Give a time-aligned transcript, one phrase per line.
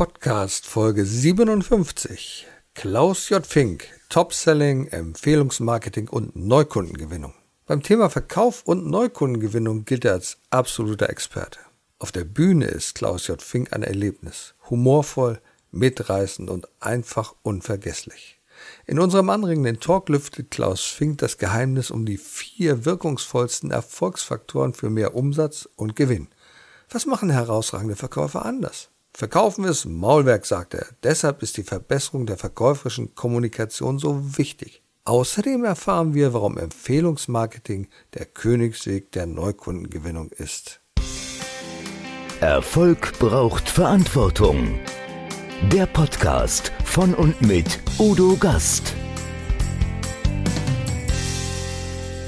[0.00, 2.46] Podcast Folge 57.
[2.72, 3.46] Klaus J.
[3.46, 7.34] Fink, Top-Selling, Empfehlungsmarketing und Neukundengewinnung.
[7.66, 11.58] Beim Thema Verkauf und Neukundengewinnung gilt er als absoluter Experte.
[11.98, 13.42] Auf der Bühne ist Klaus J.
[13.42, 14.54] Fink ein Erlebnis.
[14.70, 15.38] Humorvoll,
[15.70, 18.40] mitreißend und einfach unvergesslich.
[18.86, 24.88] In unserem anregenden Talk lüftet Klaus Fink das Geheimnis um die vier wirkungsvollsten Erfolgsfaktoren für
[24.88, 26.28] mehr Umsatz und Gewinn.
[26.88, 28.89] Was machen herausragende Verkäufer anders?
[29.12, 30.86] Verkaufen ist Maulwerk, sagt er.
[31.02, 34.82] Deshalb ist die Verbesserung der verkäuferischen Kommunikation so wichtig.
[35.04, 40.80] Außerdem erfahren wir, warum Empfehlungsmarketing der Königsweg der Neukundengewinnung ist.
[42.40, 44.78] Erfolg braucht Verantwortung.
[45.70, 48.94] Der Podcast von und mit Udo Gast.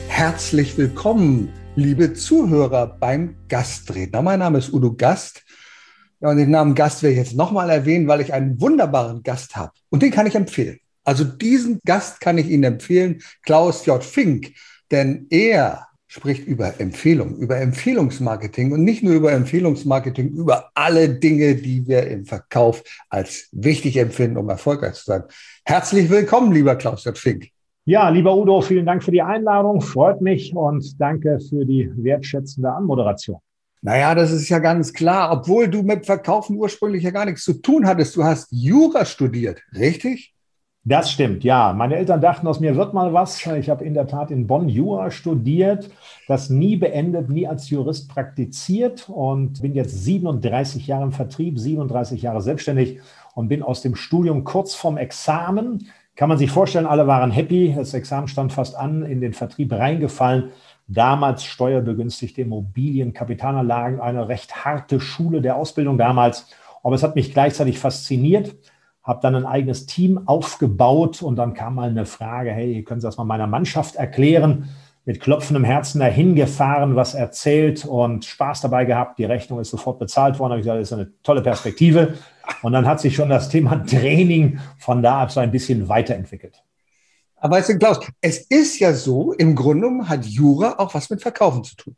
[0.09, 4.21] Herzlich willkommen, liebe Zuhörer beim Gastredner.
[4.21, 5.42] Mein Name ist Udo Gast
[6.23, 9.57] ja, und den Namen Gast werde ich jetzt nochmal erwähnen, weil ich einen wunderbaren Gast
[9.57, 9.73] habe.
[9.91, 10.79] Und den kann ich empfehlen.
[11.03, 14.03] Also diesen Gast kann ich Ihnen empfehlen, Klaus J.
[14.05, 14.53] Fink.
[14.93, 21.57] Denn er spricht über Empfehlungen, über Empfehlungsmarketing und nicht nur über Empfehlungsmarketing, über alle Dinge,
[21.57, 25.23] die wir im Verkauf als wichtig empfinden, um erfolgreich zu sein.
[25.65, 27.19] Herzlich willkommen, lieber Klaus J.
[27.19, 27.49] Fink.
[27.85, 29.81] Ja, lieber Udo, vielen Dank für die Einladung.
[29.81, 33.41] Freut mich und danke für die wertschätzende Anmoderation.
[33.85, 37.55] Naja, das ist ja ganz klar, obwohl du mit Verkaufen ursprünglich ja gar nichts zu
[37.55, 38.15] tun hattest.
[38.15, 40.33] Du hast Jura studiert, richtig?
[40.85, 41.73] Das stimmt, ja.
[41.73, 43.45] Meine Eltern dachten, aus mir wird mal was.
[43.45, 45.91] Ich habe in der Tat in Bonn Jura studiert,
[46.29, 52.23] das nie beendet, nie als Jurist praktiziert und bin jetzt 37 Jahre im Vertrieb, 37
[52.23, 53.01] Jahre selbstständig
[53.35, 55.89] und bin aus dem Studium kurz vorm Examen.
[56.15, 57.75] Kann man sich vorstellen, alle waren happy.
[57.77, 60.51] Das Examen stand fast an, in den Vertrieb reingefallen
[60.87, 66.49] damals steuerbegünstigte Immobilien, Kapitalanlagen, eine recht harte Schule der Ausbildung damals.
[66.83, 68.57] Aber es hat mich gleichzeitig fasziniert,
[69.03, 73.07] habe dann ein eigenes Team aufgebaut und dann kam mal eine Frage, hey, können Sie
[73.07, 74.69] das mal meiner Mannschaft erklären?
[75.05, 79.19] Mit klopfendem Herzen dahin gefahren, was erzählt und Spaß dabei gehabt.
[79.19, 80.51] Die Rechnung ist sofort bezahlt worden.
[80.51, 82.15] Da habe ich gesagt, das ist eine tolle Perspektive.
[82.63, 86.63] Und dann hat sich schon das Thema Training von da ab so ein bisschen weiterentwickelt.
[87.43, 91.11] Aber weißt du, Klaus, es ist ja so, im Grunde genommen hat Jura auch was
[91.11, 91.97] mit Verkaufen zu tun.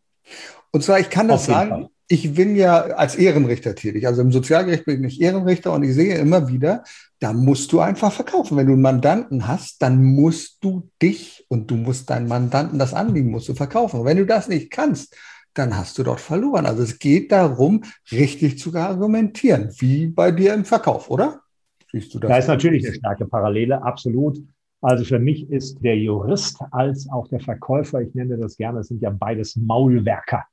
[0.70, 1.88] Und zwar, ich kann das sagen, Fall.
[2.08, 4.06] ich bin ja als Ehrenrichter tätig.
[4.06, 6.82] Also im Sozialgericht bin ich Ehrenrichter und ich sehe immer wieder,
[7.20, 8.56] da musst du einfach verkaufen.
[8.56, 12.94] Wenn du einen Mandanten hast, dann musst du dich und du musst deinen Mandanten das
[12.94, 14.00] Anliegen musst du verkaufen.
[14.00, 15.14] Und wenn du das nicht kannst,
[15.52, 16.64] dann hast du dort verloren.
[16.64, 21.42] Also es geht darum, richtig zu argumentieren, wie bei dir im Verkauf, oder?
[21.92, 22.30] Siehst du das?
[22.30, 24.38] Da ist natürlich eine starke Parallele, absolut.
[24.84, 29.00] Also für mich ist der Jurist als auch der Verkäufer, ich nenne das gerne, sind
[29.00, 30.44] ja beides Maulwerker.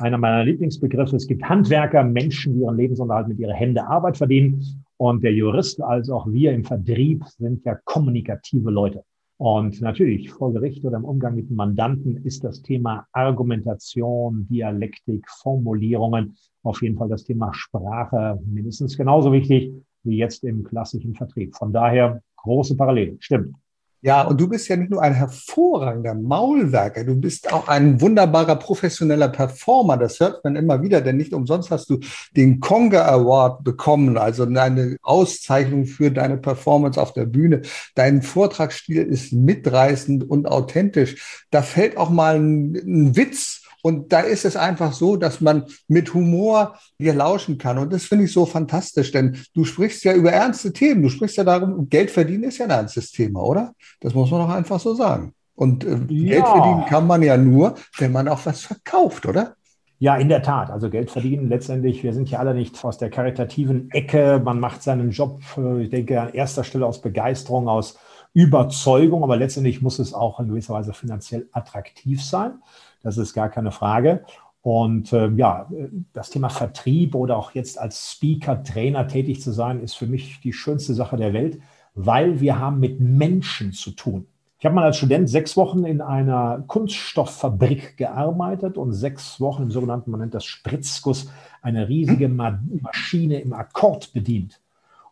[0.00, 4.62] Einer meiner Lieblingsbegriffe, es gibt Handwerker, Menschen, die ihren Lebensunterhalt mit ihren Händen Arbeit verdienen.
[4.98, 9.04] Und der Jurist, als auch wir im Vertrieb, sind ja kommunikative Leute.
[9.38, 16.36] Und natürlich, vor Gericht oder im Umgang mit Mandanten ist das Thema Argumentation, Dialektik, Formulierungen,
[16.62, 19.72] auf jeden Fall das Thema Sprache mindestens genauso wichtig
[20.02, 21.56] wie jetzt im klassischen Vertrieb.
[21.56, 23.16] Von daher große Parallele.
[23.20, 23.54] Stimmt.
[24.00, 28.54] Ja, und du bist ja nicht nur ein hervorragender Maulwerker, du bist auch ein wunderbarer
[28.54, 29.96] professioneller Performer.
[29.96, 31.98] Das hört man immer wieder, denn nicht umsonst hast du
[32.36, 37.62] den Conga Award bekommen, also eine Auszeichnung für deine Performance auf der Bühne.
[37.96, 41.44] Dein Vortragsstil ist mitreißend und authentisch.
[41.50, 45.64] Da fällt auch mal ein, ein Witz und da ist es einfach so, dass man
[45.86, 47.78] mit Humor dir lauschen kann.
[47.78, 51.02] Und das finde ich so fantastisch, denn du sprichst ja über ernste Themen.
[51.02, 53.72] Du sprichst ja darum, Geld verdienen ist ja ein ernstes Thema, oder?
[54.00, 55.32] Das muss man doch einfach so sagen.
[55.54, 56.34] Und äh, ja.
[56.34, 59.54] Geld verdienen kann man ja nur, wenn man auch was verkauft, oder?
[60.00, 60.70] Ja, in der Tat.
[60.70, 64.40] Also Geld verdienen letztendlich, wir sind ja alle nicht aus der karitativen Ecke.
[64.44, 67.98] Man macht seinen Job, äh, ich denke, an erster Stelle aus Begeisterung, aus
[68.32, 72.62] Überzeugung, aber letztendlich muss es auch in gewisser Weise finanziell attraktiv sein.
[73.02, 74.24] Das ist gar keine Frage.
[74.60, 75.68] Und äh, ja,
[76.12, 80.40] das Thema Vertrieb oder auch jetzt als Speaker, Trainer tätig zu sein, ist für mich
[80.40, 81.60] die schönste Sache der Welt,
[81.94, 84.26] weil wir haben mit Menschen zu tun.
[84.58, 89.70] Ich habe mal als Student sechs Wochen in einer Kunststofffabrik gearbeitet und sechs Wochen im
[89.70, 91.30] sogenannten, man nennt das Spritzguss,
[91.62, 92.28] eine riesige?
[92.28, 94.60] Ma Maschine im Akkord bedient.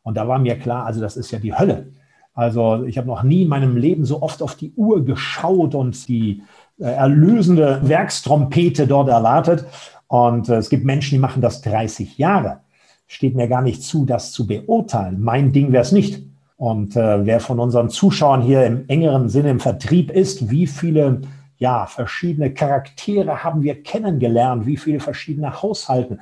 [0.03, 1.93] Und da war mir klar, also das ist ja die Hölle.
[2.37, 6.07] Also ich habe noch nie in meinem Leben so oft auf die Uhr geschaut und
[6.07, 6.43] die
[6.79, 9.65] äh, erlösende Werkstrompete dort erwartet.
[10.07, 12.61] Und äh, es gibt Menschen, die machen das 30 Jahre.
[13.07, 15.23] Steht mir gar nicht zu, das zu beurteilen.
[15.23, 16.25] Mein Ding wäre es nicht.
[16.59, 21.23] Und äh, wer von unseren Zuschauern hier im engeren Sinne im Vertrieb ist, wie viele
[21.57, 26.21] ja, verschiedene Charaktere haben wir kennengelernt, wie viele verschiedene Haushalten.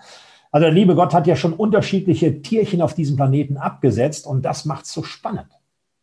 [0.53, 4.65] Also der liebe Gott hat ja schon unterschiedliche Tierchen auf diesem Planeten abgesetzt und das
[4.65, 5.49] macht es so spannend.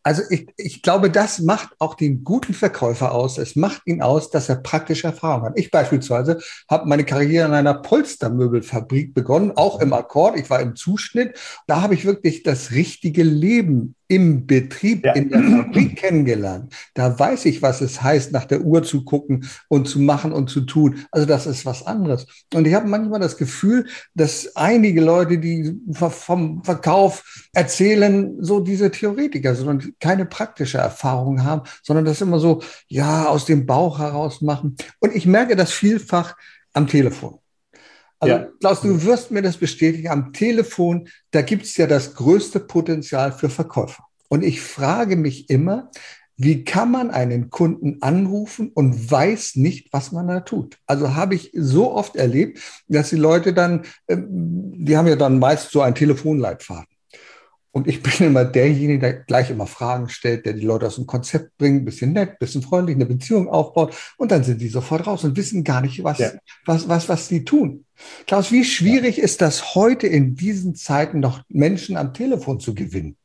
[0.04, 3.38] Also ich, ich glaube, das macht auch den guten Verkäufer aus.
[3.38, 5.60] Es macht ihn aus, dass er praktische Erfahrung hat.
[5.60, 6.40] Ich beispielsweise
[6.70, 10.40] habe meine Karriere in einer Polstermöbelfabrik begonnen, auch im Akkord.
[10.40, 11.38] Ich war im Zuschnitt.
[11.68, 15.14] Da habe ich wirklich das richtige Leben im Betrieb, ja.
[15.14, 16.74] in der Fabrik kennengelernt.
[16.96, 20.50] Da weiß ich, was es heißt, nach der Uhr zu gucken und zu machen und
[20.50, 21.06] zu tun.
[21.12, 22.28] Also das ist was anderes.
[22.54, 27.24] Und ich habe manchmal das Gefühl, dass einige Leute, die vom Verkauf
[27.54, 33.46] erzählen, so diese Theoretiker und keine praktische Erfahrung haben, sondern das immer so, ja, aus
[33.46, 34.76] dem Bauch heraus machen.
[35.00, 36.36] Und ich merke das vielfach
[36.74, 37.40] am Telefon.
[38.22, 38.48] Also ja.
[38.60, 40.08] Klaus, du wirst mir das bestätigen.
[40.10, 44.04] Am Telefon, da gibt es ja das größte Potenzial für Verkäufer.
[44.30, 45.90] Und ich frage mich immer,
[46.38, 50.78] wie kann man einen Kunden anrufen und weiß nicht, was man da tut?
[50.86, 55.40] Also habe ich so oft erlebt, dass die Leute dann, ähm, die haben ja dann
[55.40, 56.91] meist so einen Telefonleitfaden.
[57.74, 61.08] Und ich bin immer derjenige, der gleich immer Fragen stellt, der die Leute aus dem
[61.08, 63.96] Konzept bringt, ein bisschen nett, ein bisschen freundlich, eine Beziehung aufbaut.
[64.18, 66.32] Und dann sind die sofort raus und wissen gar nicht, was, ja.
[66.66, 67.86] was, was, was sie tun.
[68.28, 69.24] Klaus, wie schwierig ja.
[69.24, 73.16] ist das heute in diesen Zeiten noch Menschen am Telefon zu gewinnen?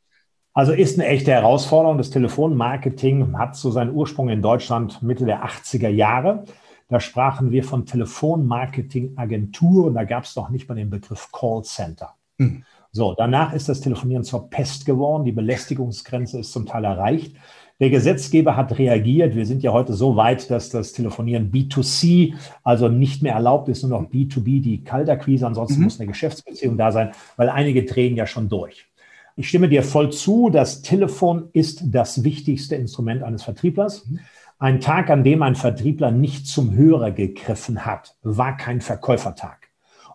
[0.54, 1.98] Also ist eine echte Herausforderung.
[1.98, 6.44] Das Telefonmarketing hat so seinen Ursprung in Deutschland Mitte der 80er Jahre.
[6.88, 12.14] Da sprachen wir von Telefonmarketing-Agentur und da gab es noch nicht mal den Begriff Callcenter.
[12.38, 12.62] Hm.
[12.96, 15.26] So, danach ist das Telefonieren zur Pest geworden.
[15.26, 17.36] Die Belästigungsgrenze ist zum Teil erreicht.
[17.78, 19.36] Der Gesetzgeber hat reagiert.
[19.36, 22.32] Wir sind ja heute so weit, dass das Telefonieren B2C,
[22.64, 25.46] also nicht mehr erlaubt ist, nur noch B2B, die Kalterquise.
[25.46, 25.84] Ansonsten mhm.
[25.84, 28.86] muss eine Geschäftsbeziehung da sein, weil einige drehen ja schon durch.
[29.36, 30.48] Ich stimme dir voll zu.
[30.48, 34.06] Das Telefon ist das wichtigste Instrument eines Vertrieblers.
[34.06, 34.20] Mhm.
[34.58, 39.65] Ein Tag, an dem ein Vertriebler nicht zum Hörer gegriffen hat, war kein Verkäufertag.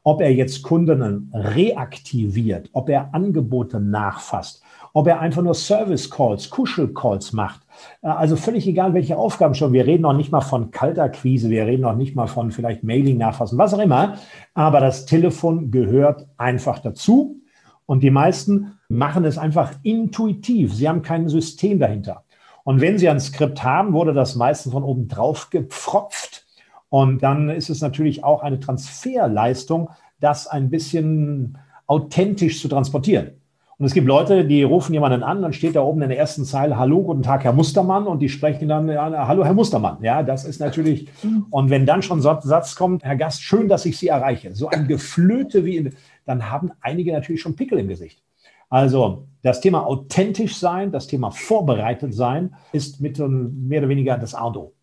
[0.04, 4.64] Ob er jetzt Kunden reaktiviert, ob er Angebote nachfasst,
[4.94, 7.62] ob er einfach nur Service Calls, Kuschel Calls macht.
[8.02, 9.74] Äh, also völlig egal, welche Aufgaben schon.
[9.74, 12.84] Wir reden noch nicht mal von kalter Quise, wir reden noch nicht mal von vielleicht
[12.84, 14.16] Mailing nachfassen, was auch immer.
[14.54, 17.38] Aber das Telefon gehört einfach dazu.
[17.86, 20.74] Und die meisten machen es einfach intuitiv.
[20.74, 22.24] Sie haben kein System dahinter.
[22.64, 26.46] Und wenn Sie ein Skript haben, wurde das meistens von oben drauf gepfropft
[26.92, 29.90] und dann ist es natürlich auch eine Transferleistung,
[30.20, 31.58] das ein bisschen
[31.88, 33.32] authentisch zu transportieren.
[33.78, 36.44] Und es gibt Leute, die rufen jemanden an, dann steht da oben in der ersten
[36.44, 40.00] Zeile, hallo, guten Tag, Herr Mustermann, und die sprechen dann, ja, hallo, Herr Mustermann.
[40.04, 41.08] Ja, das ist natürlich,
[41.50, 44.54] und wenn dann schon so ein Satz kommt, Herr Gast, schön, dass ich Sie erreiche,
[44.54, 45.92] so ein Geflöte wie,
[46.26, 48.22] dann haben einige natürlich schon Pickel im Gesicht.
[48.70, 54.36] Also das Thema authentisch sein, das Thema vorbereitet sein, ist mit mehr oder weniger das
[54.36, 54.74] A und O.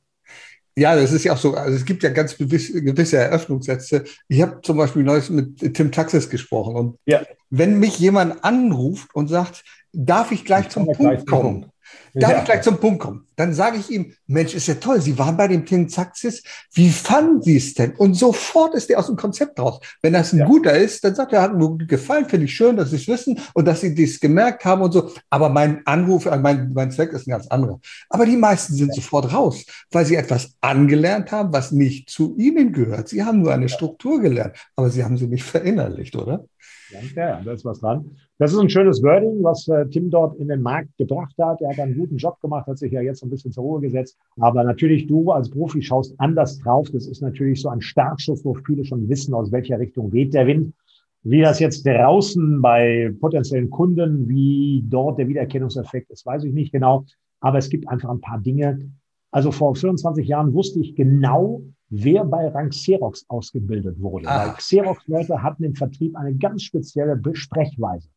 [0.78, 1.54] Ja, das ist ja auch so.
[1.54, 4.04] Also es gibt ja ganz gewisse, gewisse Eröffnungssätze.
[4.28, 7.22] Ich habe zum Beispiel neulich mit Tim Taxis gesprochen und ja.
[7.50, 11.66] wenn mich jemand anruft und sagt, darf ich gleich ich zum Punkt kommen,
[12.14, 12.38] Darf ja.
[12.38, 13.27] ich gleich zum Punkt kommen?
[13.38, 16.42] Dann sage ich ihm, Mensch, ist ja toll, Sie waren bei dem Tinzaxis.
[16.72, 17.92] Wie fanden Sie es denn?
[17.92, 19.78] Und sofort ist er aus dem Konzept raus.
[20.02, 20.46] Wenn das ein ja.
[20.46, 23.38] guter ist, dann sagt er, hat mir gefallen, finde ich schön, dass Sie es wissen
[23.54, 25.12] und dass Sie dies gemerkt haben und so.
[25.30, 27.78] Aber mein Anruf, äh, mein, mein Zweck ist ein ganz anderer.
[28.08, 28.94] Aber die meisten sind ja.
[28.94, 33.08] sofort raus, weil sie etwas angelernt haben, was nicht zu ihnen gehört.
[33.08, 36.44] Sie haben nur eine Struktur gelernt, aber sie haben sie nicht verinnerlicht, oder?
[37.14, 38.16] Ja, da ist was dran.
[38.38, 41.60] Das ist ein schönes Wording, was äh, Tim dort in den Markt gebracht hat.
[41.60, 44.18] Er hat einen guten Job gemacht, hat sich ja jetzt ein bisschen zur Ruhe gesetzt.
[44.40, 46.90] Aber natürlich, du als Profi schaust anders drauf.
[46.90, 50.46] Das ist natürlich so ein Startschuss, wo viele schon wissen, aus welcher Richtung weht der
[50.46, 50.74] Wind.
[51.22, 56.72] Wie das jetzt draußen bei potenziellen Kunden, wie dort der Wiedererkennungseffekt ist, weiß ich nicht
[56.72, 57.04] genau.
[57.40, 58.90] Aber es gibt einfach ein paar Dinge.
[59.30, 64.28] Also vor 24 Jahren wusste ich genau, wer bei Rank Xerox ausgebildet wurde.
[64.28, 64.46] Ah.
[64.46, 68.08] Weil Xerox-Leute hatten im Vertrieb eine ganz spezielle Besprechweise.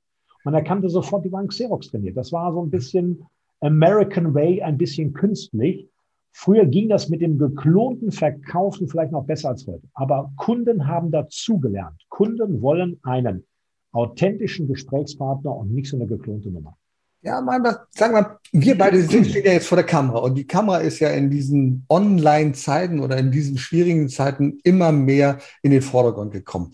[0.44, 2.18] Man erkannte sofort, die waren Xerox trainiert.
[2.18, 3.25] Das war so ein bisschen
[3.62, 5.88] American Way, ein bisschen künstlich.
[6.34, 9.88] Früher ging das mit dem geklonten Verkaufen vielleicht noch besser als heute.
[9.94, 12.01] Aber Kunden haben dazugelernt.
[12.10, 13.46] Kunden wollen einen
[13.91, 16.77] authentischen Gesprächspartner und nicht so eine geklonte Nummer.
[17.24, 20.48] Ja, man, sagen wir, wir beide sind stehen ja jetzt vor der Kamera und die
[20.48, 25.84] Kamera ist ja in diesen Online-Zeiten oder in diesen schwierigen Zeiten immer mehr in den
[25.84, 26.74] Vordergrund gekommen.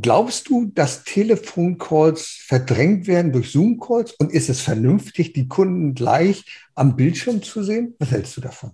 [0.00, 6.44] Glaubst du, dass Telefoncalls verdrängt werden durch Zoom-Calls und ist es vernünftig, die Kunden gleich
[6.74, 7.94] am Bildschirm zu sehen?
[7.98, 8.72] Was hältst du davon?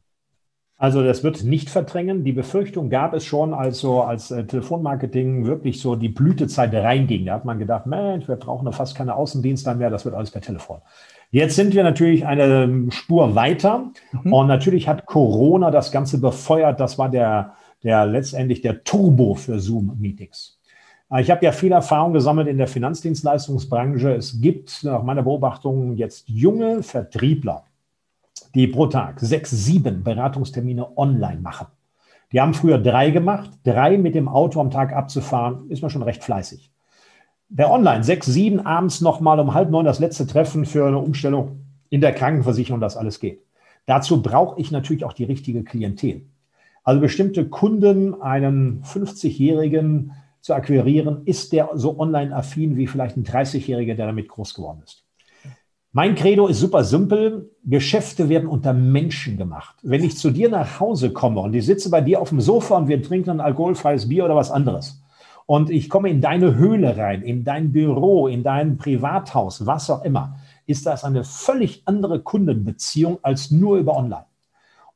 [0.76, 2.24] Also das wird nicht verdrängen.
[2.24, 7.26] Die Befürchtung gab es schon, als so als äh, Telefonmarketing wirklich so die Blütezeit reinging.
[7.26, 10.40] Da hat man gedacht, Mensch, wir brauchen fast keine Außendienste mehr, das wird alles per
[10.40, 10.80] Telefon.
[11.30, 14.32] Jetzt sind wir natürlich eine ähm, Spur weiter mhm.
[14.32, 16.80] und natürlich hat Corona das Ganze befeuert.
[16.80, 20.58] Das war der, der letztendlich der Turbo für Zoom-Meetings.
[21.10, 24.14] Äh, ich habe ja viel Erfahrung gesammelt in der Finanzdienstleistungsbranche.
[24.14, 27.64] Es gibt nach meiner Beobachtung jetzt junge Vertriebler,
[28.54, 31.66] die pro Tag sechs, sieben Beratungstermine online machen.
[32.32, 33.50] Die haben früher drei gemacht.
[33.64, 36.70] Drei mit dem Auto am Tag abzufahren, ist man schon recht fleißig.
[37.48, 41.60] Der Online, sechs, sieben abends nochmal um halb neun das letzte Treffen für eine Umstellung
[41.90, 43.44] in der Krankenversicherung, das alles geht.
[43.86, 46.22] Dazu brauche ich natürlich auch die richtige Klientel.
[46.82, 50.12] Also bestimmte Kunden, einen 50-Jährigen
[50.44, 54.82] zu akquirieren, ist der so online affin wie vielleicht ein 30-Jähriger, der damit groß geworden
[54.84, 55.02] ist.
[55.90, 57.50] Mein Credo ist super simpel.
[57.64, 59.74] Geschäfte werden unter Menschen gemacht.
[59.82, 62.76] Wenn ich zu dir nach Hause komme und ich sitze bei dir auf dem Sofa
[62.76, 65.02] und wir trinken ein alkoholfreies Bier oder was anderes
[65.46, 70.04] und ich komme in deine Höhle rein, in dein Büro, in dein Privathaus, was auch
[70.04, 70.36] immer,
[70.66, 74.26] ist das eine völlig andere Kundenbeziehung als nur über Online.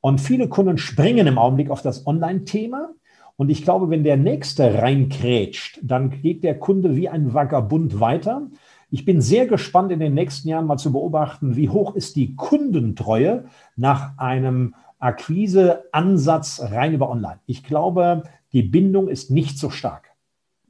[0.02, 2.90] Und viele Kunden springen im Augenblick auf das Online-Thema.
[3.38, 8.50] Und ich glaube, wenn der Nächste reinkrätscht, dann geht der Kunde wie ein Vagabund weiter.
[8.90, 12.34] Ich bin sehr gespannt, in den nächsten Jahren mal zu beobachten, wie hoch ist die
[12.34, 13.44] Kundentreue
[13.76, 17.38] nach einem Akquiseansatz rein über Online.
[17.46, 20.10] Ich glaube, die Bindung ist nicht so stark.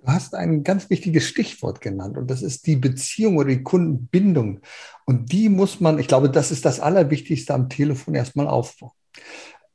[0.02, 4.60] Du hast ein ganz wichtiges Stichwort genannt und das ist die Beziehung oder die Kundenbindung.
[5.06, 8.92] Und die muss man, ich glaube, das ist das Allerwichtigste am Telefon erstmal aufbauen.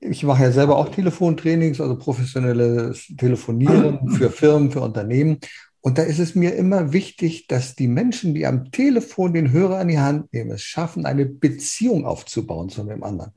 [0.10, 5.40] Ich mache ja selber auch Telefontrainings, also professionelles Telefonieren für Firmen, für Unternehmen.
[5.86, 9.80] Und da ist es mir immer wichtig, dass die Menschen, die am Telefon den Hörer
[9.80, 13.32] an die Hand nehmen, es schaffen, eine Beziehung aufzubauen zu dem anderen.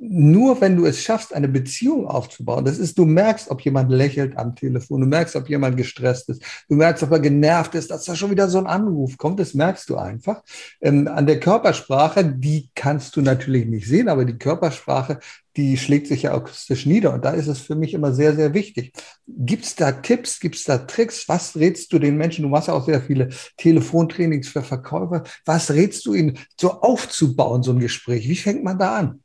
[0.00, 4.36] Nur wenn du es schaffst, eine Beziehung aufzubauen, das ist, du merkst, ob jemand lächelt
[4.36, 8.04] am Telefon, du merkst, ob jemand gestresst ist, du merkst, ob er genervt ist, dass
[8.04, 10.42] da schon wieder so ein Anruf kommt, das merkst du einfach.
[10.80, 15.18] Ähm, an der Körpersprache, die kannst du natürlich nicht sehen, aber die Körpersprache
[15.56, 17.14] die schlägt sich ja akustisch nieder.
[17.14, 18.92] Und da ist es für mich immer sehr, sehr wichtig.
[19.26, 21.28] Gibt es da Tipps, gibt es da Tricks?
[21.28, 22.42] Was rätst du den Menschen?
[22.42, 25.24] Du machst ja auch sehr viele Telefontrainings für Verkäufer.
[25.44, 28.28] Was rätst du ihnen, so aufzubauen, so ein Gespräch?
[28.28, 29.22] Wie fängt man da an?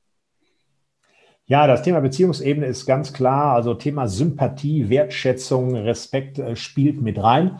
[1.51, 3.55] Ja, das Thema Beziehungsebene ist ganz klar.
[3.55, 7.57] Also Thema Sympathie, Wertschätzung, Respekt äh, spielt mit rein.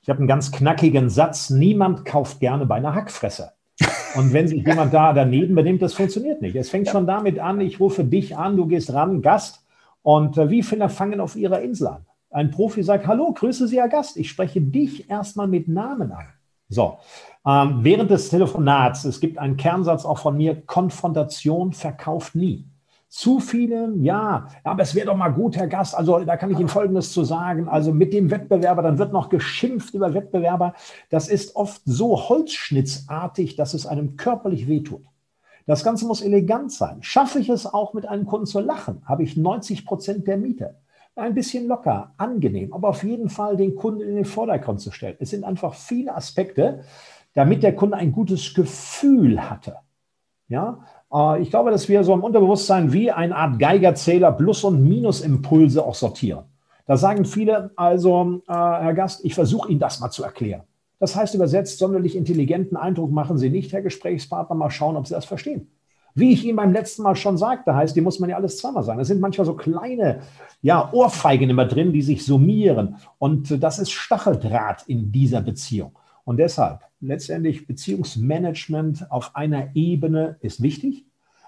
[0.00, 1.50] Ich habe einen ganz knackigen Satz.
[1.50, 3.52] Niemand kauft gerne bei einer Hackfresse.
[4.14, 6.56] Und wenn sich jemand da daneben benimmt, das funktioniert nicht.
[6.56, 9.66] Es fängt schon damit an, ich rufe dich an, du gehst ran, Gast.
[10.00, 12.06] Und äh, wie Finder fangen auf ihrer Insel an?
[12.30, 14.16] Ein Profi sagt, hallo, grüße Sie, Herr Gast.
[14.16, 16.28] Ich spreche dich erstmal mit Namen an.
[16.70, 16.96] So,
[17.46, 22.70] ähm, während des Telefonats, es gibt einen Kernsatz auch von mir, Konfrontation verkauft nie.
[23.14, 25.94] Zu viele, ja, aber es wäre doch mal gut, Herr Gast.
[25.94, 27.68] Also da kann ich Ihnen Folgendes zu sagen.
[27.68, 30.74] Also mit dem Wettbewerber, dann wird noch geschimpft über Wettbewerber.
[31.10, 35.04] Das ist oft so holzschnittsartig, dass es einem körperlich wehtut.
[35.64, 37.04] Das Ganze muss elegant sein.
[37.04, 40.74] Schaffe ich es auch mit einem Kunden zu lachen, habe ich 90 Prozent der Miete.
[41.14, 45.14] Ein bisschen locker, angenehm, aber auf jeden Fall den Kunden in den Vordergrund zu stellen.
[45.20, 46.80] Es sind einfach viele Aspekte,
[47.32, 49.76] damit der Kunde ein gutes Gefühl hatte.
[50.48, 50.80] Ja,
[51.40, 55.94] ich glaube, dass wir so im Unterbewusstsein wie eine Art Geigerzähler Plus- und Minusimpulse auch
[55.94, 56.44] sortieren.
[56.86, 60.62] Da sagen viele, also, äh, Herr Gast, ich versuche Ihnen das mal zu erklären.
[60.98, 65.14] Das heißt übersetzt, sonderlich intelligenten Eindruck machen Sie nicht, Herr Gesprächspartner, mal schauen, ob Sie
[65.14, 65.68] das verstehen.
[66.14, 68.84] Wie ich Ihnen beim letzten Mal schon sagte, heißt, die muss man ja alles zweimal
[68.84, 69.00] sagen.
[69.00, 70.20] Es sind manchmal so kleine
[70.62, 72.96] ja, Ohrfeigen immer drin, die sich summieren.
[73.18, 75.98] Und das ist Stacheldraht in dieser Beziehung.
[76.24, 81.04] Und deshalb letztendlich Beziehungsmanagement auf einer Ebene ist wichtig.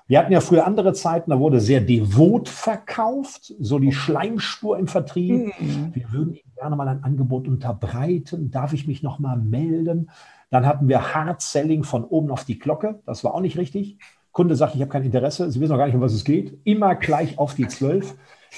[0.08, 4.86] Wir hatten ja früher andere Zeiten, da wurde sehr devot verkauft, so die Schleimspur im
[4.86, 5.52] Vertrieb.
[5.58, 5.94] Mhm.
[5.94, 8.52] Wir würden Ihnen gerne mal ein Angebot unterbreiten.
[8.52, 10.10] Darf ich mich noch mal melden?
[10.50, 13.00] Dann hatten wir Hard Selling von oben auf die Glocke.
[13.04, 13.98] Das war auch nicht richtig.
[14.30, 15.50] Kunde sagt, ich habe kein Interesse.
[15.50, 16.56] Sie wissen noch gar nicht, um was es geht.
[16.62, 18.14] Immer gleich auf die Zwölf.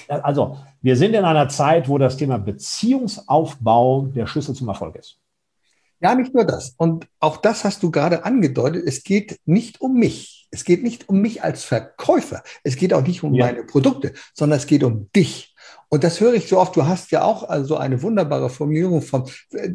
[0.09, 5.19] Also, wir sind in einer Zeit, wo das Thema Beziehungsaufbau der Schlüssel zum Erfolg ist.
[6.01, 6.75] Ja, nicht nur das.
[6.77, 8.85] Und auch das hast du gerade angedeutet.
[8.87, 10.49] Es geht nicht um mich.
[10.51, 12.43] Es geht nicht um mich als Verkäufer.
[12.63, 13.47] Es geht auch nicht um ja.
[13.47, 15.48] meine Produkte, sondern es geht um dich.
[15.91, 16.77] Und das höre ich so oft.
[16.77, 19.25] Du hast ja auch also eine wunderbare Formulierung von,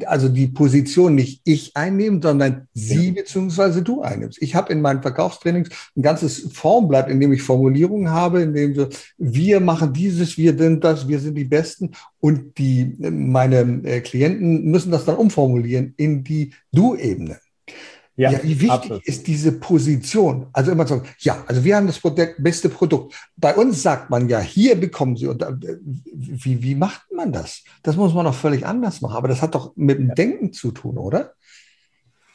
[0.05, 3.13] also die Position nicht ich einnehmen, sondern sie ja.
[3.13, 4.41] beziehungsweise du einnimmst.
[4.41, 8.75] Ich habe in meinen Verkaufstrainings ein ganzes Formblatt, in dem ich Formulierungen habe, in dem
[8.75, 11.91] so, wir machen dieses, wir sind das, wir sind die Besten.
[12.19, 17.39] Und die, meine äh, Klienten müssen das dann umformulieren in die Du-Ebene.
[18.15, 19.07] Ja, ja, wie wichtig absolut.
[19.07, 20.45] ist diese Position?
[20.53, 23.15] Also immer sagen, ja, also wir haben das Produkt, beste Produkt.
[23.37, 25.25] Bei uns sagt man ja, hier bekommen Sie.
[25.25, 25.77] Und äh,
[26.13, 27.63] wie, wie macht man das?
[27.81, 29.15] Das muss man doch völlig anders machen.
[29.15, 30.13] Aber das hat doch mit dem.
[30.13, 31.33] Denken zu tun, oder?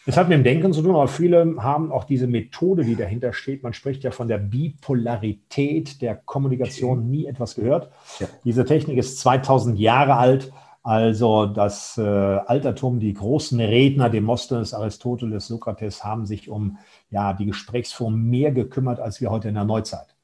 [0.05, 3.35] Es hat mit dem Denken zu tun, aber viele haben auch diese Methode, die dahinter
[3.35, 3.63] steht.
[3.63, 7.93] Man spricht ja von der Bipolarität der Kommunikation, nie etwas gehört.
[8.19, 8.27] Ja.
[8.43, 10.51] Diese Technik ist 2000 Jahre alt
[10.83, 16.79] Also das äh, Altertum, die großen Redner, Demosthenes, Aristoteles, Sokrates, haben sich um
[17.11, 20.15] ja, die Gesprächsform mehr gekümmert als wir heute in der Neuzeit.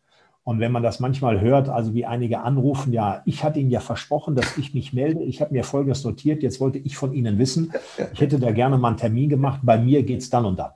[0.44, 3.80] Und wenn man das manchmal hört, also wie einige anrufen, ja, ich hatte Ihnen ja
[3.80, 5.22] versprochen, dass ich mich melde.
[5.24, 6.42] Ich habe mir Folgendes notiert.
[6.42, 7.72] Jetzt wollte ich von Ihnen wissen.
[8.12, 9.60] Ich hätte da gerne mal einen Termin gemacht.
[9.62, 10.72] Bei mir geht es dann und dann.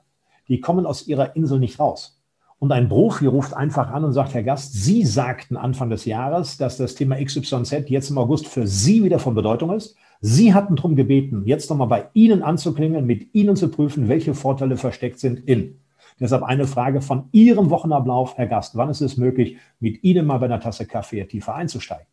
[0.47, 2.18] Die kommen aus ihrer Insel nicht raus.
[2.59, 6.57] Und ein Profi ruft einfach an und sagt, Herr Gast, Sie sagten Anfang des Jahres,
[6.57, 9.95] dass das Thema XYZ jetzt im August für Sie wieder von Bedeutung ist.
[10.19, 14.75] Sie hatten darum gebeten, jetzt nochmal bei Ihnen anzuklingen, mit Ihnen zu prüfen, welche Vorteile
[14.75, 15.79] versteckt sind in.
[16.19, 18.75] Deshalb eine Frage von Ihrem Wochenablauf, Herr Gast.
[18.75, 22.07] Wann ist es möglich, mit Ihnen mal bei einer Tasse Kaffee tiefer einzusteigen?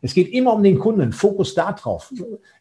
[0.00, 2.12] Es geht immer um den Kunden, Fokus darauf.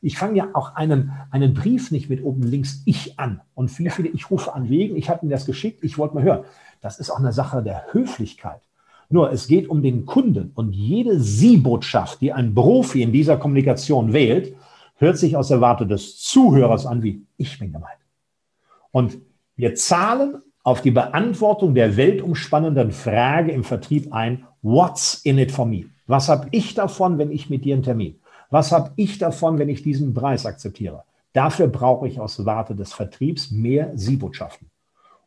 [0.01, 3.41] Ich fange ja auch einen, einen Brief nicht mit oben links ich an.
[3.53, 6.23] Und viele, viele, ich rufe an wegen, ich habe Ihnen das geschickt, ich wollte mal
[6.23, 6.45] hören.
[6.81, 8.61] Das ist auch eine Sache der Höflichkeit.
[9.09, 14.11] Nur es geht um den Kunden und jede Sie-Botschaft, die ein Profi in dieser Kommunikation
[14.11, 14.55] wählt,
[14.97, 17.99] hört sich aus der Warte des Zuhörers an wie ich bin gemeint.
[18.91, 19.19] Und
[19.55, 25.65] wir zahlen auf die Beantwortung der weltumspannenden Frage im Vertrieb ein, what's in it for
[25.65, 25.85] me?
[26.07, 28.19] Was habe ich davon, wenn ich mit dir einen Termin?
[28.49, 31.03] Was habe ich davon, wenn ich diesen Preis akzeptiere?
[31.33, 34.69] Dafür brauche ich aus Warte des Vertriebs mehr Sie-Botschaften.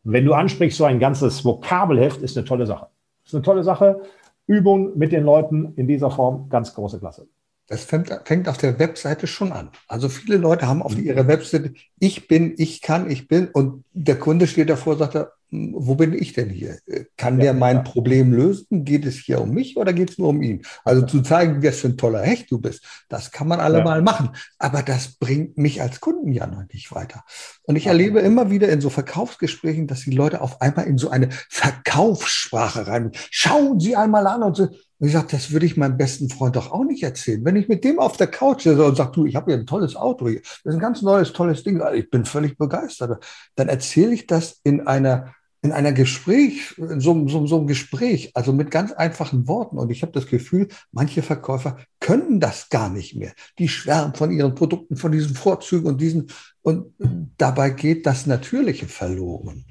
[0.04, 2.88] Und wenn du ansprichst, so ein ganzes Vokabelheft ist eine tolle Sache.
[3.24, 4.02] Ist eine tolle Sache.
[4.46, 7.28] Übung mit den Leuten in dieser Form, ganz große Klasse.
[7.68, 9.70] Das fängt, fängt, auf der Webseite schon an.
[9.86, 14.18] Also viele Leute haben auf ihrer Webseite, ich bin, ich kann, ich bin, und der
[14.18, 16.78] Kunde steht davor, sagt er, wo bin ich denn hier?
[17.16, 18.84] Kann der mein Problem lösen?
[18.84, 20.62] Geht es hier um mich oder geht es nur um ihn?
[20.84, 23.84] Also zu zeigen, was für ein toller Hecht du bist, das kann man alle ja.
[23.84, 24.30] mal machen.
[24.58, 27.24] Aber das bringt mich als Kunden ja noch nicht weiter.
[27.64, 31.10] Und ich erlebe immer wieder in so Verkaufsgesprächen, dass die Leute auf einmal in so
[31.10, 33.10] eine Verkaufssprache rein.
[33.30, 34.68] Schauen Sie einmal an und so.
[35.00, 37.42] Und ich sage, das würde ich meinem besten Freund doch auch nicht erzählen.
[37.42, 39.66] Wenn ich mit dem auf der Couch sitze und sage, du, ich habe hier ein
[39.66, 43.68] tolles Auto hier, das ist ein ganz neues, tolles Ding, ich bin völlig begeistert, dann
[43.70, 48.52] erzähle ich das in einer in einer Gespräch, in so, so, so einem Gespräch, also
[48.52, 49.76] mit ganz einfachen Worten.
[49.78, 53.32] Und ich habe das Gefühl, manche Verkäufer können das gar nicht mehr.
[53.58, 56.28] Die schwärmen von ihren Produkten, von diesen Vorzügen und diesen,
[56.62, 56.94] und
[57.36, 59.64] dabei geht das Natürliche verloren.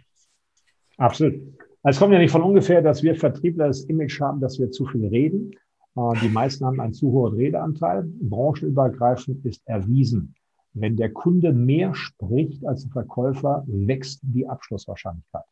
[0.97, 1.41] Absolut.
[1.83, 4.85] Es kommt ja nicht von ungefähr, dass wir Vertriebler das Image haben, dass wir zu
[4.85, 5.55] viel reden.
[5.95, 8.03] Äh, die meisten haben einen zu hohen Redeanteil.
[8.21, 10.35] Branchenübergreifend ist erwiesen,
[10.73, 15.45] wenn der Kunde mehr spricht als der Verkäufer, wächst die Abschlusswahrscheinlichkeit.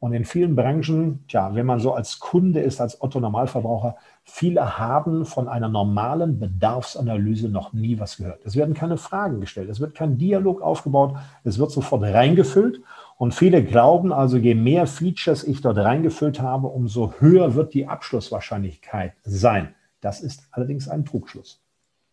[0.00, 4.78] Und in vielen Branchen, tja, wenn man so als Kunde ist, als Otto Normalverbraucher, viele
[4.78, 8.44] haben von einer normalen Bedarfsanalyse noch nie was gehört.
[8.44, 12.80] Es werden keine Fragen gestellt, es wird kein Dialog aufgebaut, es wird sofort reingefüllt.
[13.16, 17.88] Und viele glauben also, je mehr Features ich dort reingefüllt habe, umso höher wird die
[17.88, 19.74] Abschlusswahrscheinlichkeit sein.
[20.00, 21.60] Das ist allerdings ein Trugschluss.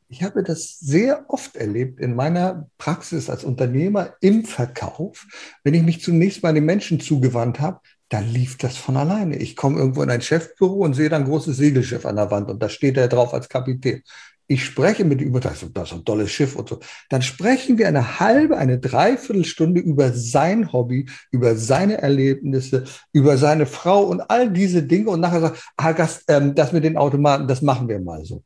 [0.08, 5.26] Ich habe das sehr oft erlebt in meiner Praxis als Unternehmer im Verkauf.
[5.64, 9.38] Wenn ich mich zunächst mal den Menschen zugewandt habe, dann lief das von alleine.
[9.38, 12.50] Ich komme irgendwo in ein Chefbüro und sehe dann ein großes Segelschiff an der Wand
[12.52, 14.04] und da steht er drauf als Kapitän.
[14.48, 16.80] Ich spreche mit ihm, das ist ein tolles Schiff und so.
[17.10, 23.66] Dann sprechen wir eine halbe, eine Dreiviertelstunde über sein Hobby, über seine Erlebnisse, über seine
[23.66, 25.10] Frau und all diese Dinge.
[25.10, 28.44] Und nachher sagt, ah, Gast, ähm, das mit den Automaten, das machen wir mal so.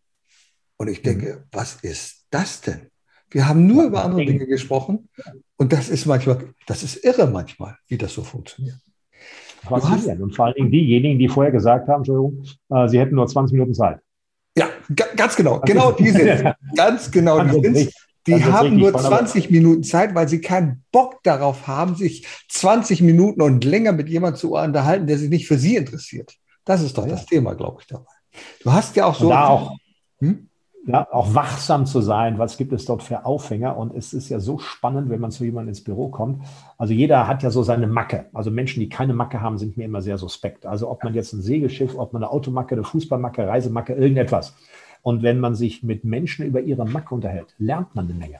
[0.79, 1.43] Und ich denke, mhm.
[1.51, 2.89] was ist das denn?
[3.29, 5.09] Wir haben nur über andere Dinge gesprochen
[5.57, 8.77] und das ist manchmal, das ist irre manchmal, wie das so funktioniert.
[9.61, 10.21] Faszinierend.
[10.21, 13.53] Und vor allen Dingen diejenigen, die vorher gesagt haben, Entschuldigung, äh, sie hätten nur 20
[13.53, 13.99] Minuten Zeit.
[14.57, 14.67] Ja,
[15.15, 15.59] ganz genau.
[15.59, 17.93] Genau die sind Ganz genau die sind
[18.25, 23.41] Die haben nur 20 Minuten Zeit, weil sie keinen Bock darauf haben, sich 20 Minuten
[23.41, 26.35] und länger mit jemandem zu unterhalten, der sich nicht für sie interessiert.
[26.65, 27.11] Das ist doch ja.
[27.11, 28.11] das Thema, glaube ich, dabei.
[28.63, 29.25] Du hast ja auch so.
[29.25, 29.77] Und da auch,
[30.19, 30.48] hm?
[30.87, 33.77] Ja, auch wachsam zu sein, was gibt es dort für Aufhänger.
[33.77, 36.43] Und es ist ja so spannend, wenn man zu jemandem ins Büro kommt.
[36.77, 38.25] Also jeder hat ja so seine Macke.
[38.33, 40.65] Also Menschen, die keine Macke haben, sind mir immer sehr suspekt.
[40.65, 44.55] Also ob man jetzt ein Segelschiff, ob man eine Automacke, eine Fußballmacke, Reisemacke, irgendetwas.
[45.01, 48.39] Und wenn man sich mit Menschen über ihre Macke unterhält, lernt man eine Menge.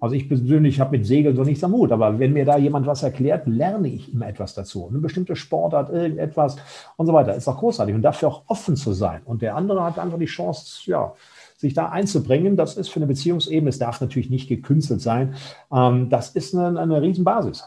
[0.00, 2.86] Also ich persönlich habe mit Segeln so nichts am Hut, aber wenn mir da jemand
[2.86, 4.88] was erklärt, lerne ich immer etwas dazu.
[4.88, 6.56] Eine bestimmte Sportart, irgendetwas
[6.96, 7.34] und so weiter.
[7.34, 9.20] Ist auch großartig und dafür auch offen zu sein.
[9.26, 11.12] Und der andere hat einfach die Chance, ja,
[11.60, 12.56] sich da einzubringen.
[12.56, 15.34] Das ist für eine Beziehungsebene, es darf natürlich nicht gekünstelt sein.
[15.72, 17.64] Ähm, das ist eine, eine Riesenbasis.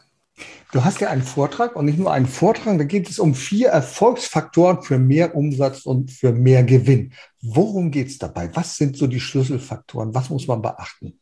[0.72, 3.70] Du hast ja einen Vortrag und nicht nur einen Vortrag, da geht es um vier
[3.70, 7.14] Erfolgsfaktoren für mehr Umsatz und für mehr Gewinn.
[7.44, 8.50] Worum geht es dabei?
[8.56, 10.16] Was sind so die Schlüsselfaktoren?
[10.16, 11.20] Was muss man beachten?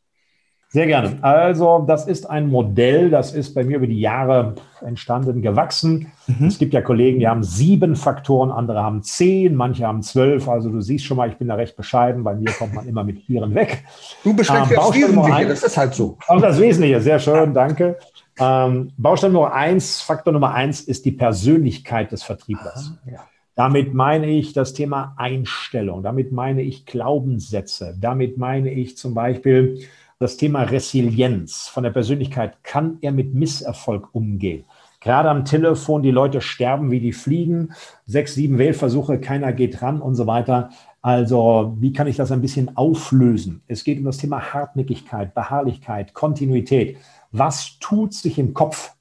[0.74, 1.18] Sehr gerne.
[1.22, 6.14] Also, das ist ein Modell, das ist bei mir über die Jahre entstanden, gewachsen.
[6.28, 6.48] Mhm.
[6.48, 10.48] Es gibt ja Kollegen, die haben sieben Faktoren, andere haben zehn, manche haben zwölf.
[10.48, 12.24] Also, du siehst schon mal, ich bin da recht bescheiden.
[12.24, 13.84] Bei mir kommt man immer mit Vieren weg.
[14.24, 16.18] Du beschränkst ähm, das Wesentliche, das ist halt so.
[16.26, 17.98] Also das Wesentliche, sehr schön, danke.
[18.40, 22.94] Ähm, Baustein Nummer eins, Faktor Nummer eins ist die Persönlichkeit des Vertrieblers.
[23.06, 23.20] Ah, ja.
[23.56, 29.82] Damit meine ich das Thema Einstellung, damit meine ich Glaubenssätze, damit meine ich zum Beispiel
[30.22, 32.64] das Thema Resilienz von der Persönlichkeit.
[32.64, 34.66] Kann er mit Misserfolg umgehen?
[35.00, 37.74] Gerade am Telefon, die Leute sterben wie die Fliegen,
[38.06, 40.70] sechs, sieben Wählversuche, keiner geht ran und so weiter.
[41.02, 43.64] Also, wie kann ich das ein bisschen auflösen?
[43.66, 46.98] Es geht um das Thema Hartnäckigkeit, Beharrlichkeit, Kontinuität.
[47.32, 48.94] Was tut sich im Kopf?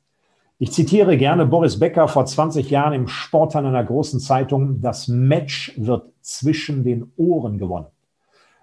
[0.56, 4.80] Ich zitiere gerne Boris Becker vor 20 Jahren im Sport an einer großen Zeitung.
[4.80, 7.88] Das Match wird zwischen den Ohren gewonnen.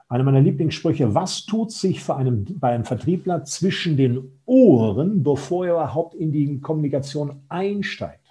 [0.09, 5.65] Einer meiner Lieblingssprüche, was tut sich für einen, bei einem Vertriebler zwischen den Ohren, bevor
[5.65, 8.21] er überhaupt in die Kommunikation einsteigt?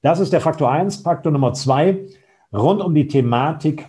[0.00, 0.96] Das ist der Faktor 1.
[0.96, 2.06] Faktor Nummer 2,
[2.54, 3.86] rund um die Thematik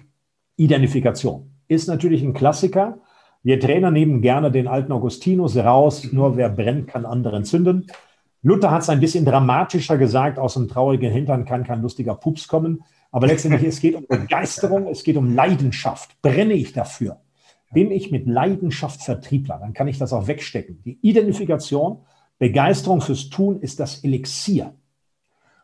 [0.57, 1.51] Identifikation.
[1.69, 2.99] Ist natürlich ein Klassiker.
[3.43, 7.87] Wir Trainer nehmen gerne den alten Augustinus raus, nur wer brennt, kann anderen zünden.
[8.41, 12.47] Luther hat es ein bisschen dramatischer gesagt, aus einem traurigen Hintern kann kein lustiger Pups
[12.47, 12.83] kommen.
[13.15, 16.21] Aber letztendlich, es geht um Begeisterung, es geht um Leidenschaft.
[16.21, 17.21] Brenne ich dafür?
[17.71, 19.57] Bin ich mit Leidenschaft Vertriebler?
[19.57, 20.81] Dann kann ich das auch wegstecken.
[20.83, 21.99] Die Identifikation,
[22.39, 24.73] Begeisterung fürs Tun ist das Elixier.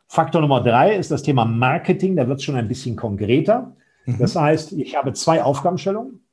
[0.07, 2.15] Faktor Nummer drei ist das Thema Marketing.
[2.15, 3.75] Da wird es schon ein bisschen konkreter.
[4.05, 4.17] Mhm.
[4.17, 6.23] Das heißt, ich habe zwei Aufgabenstellungen.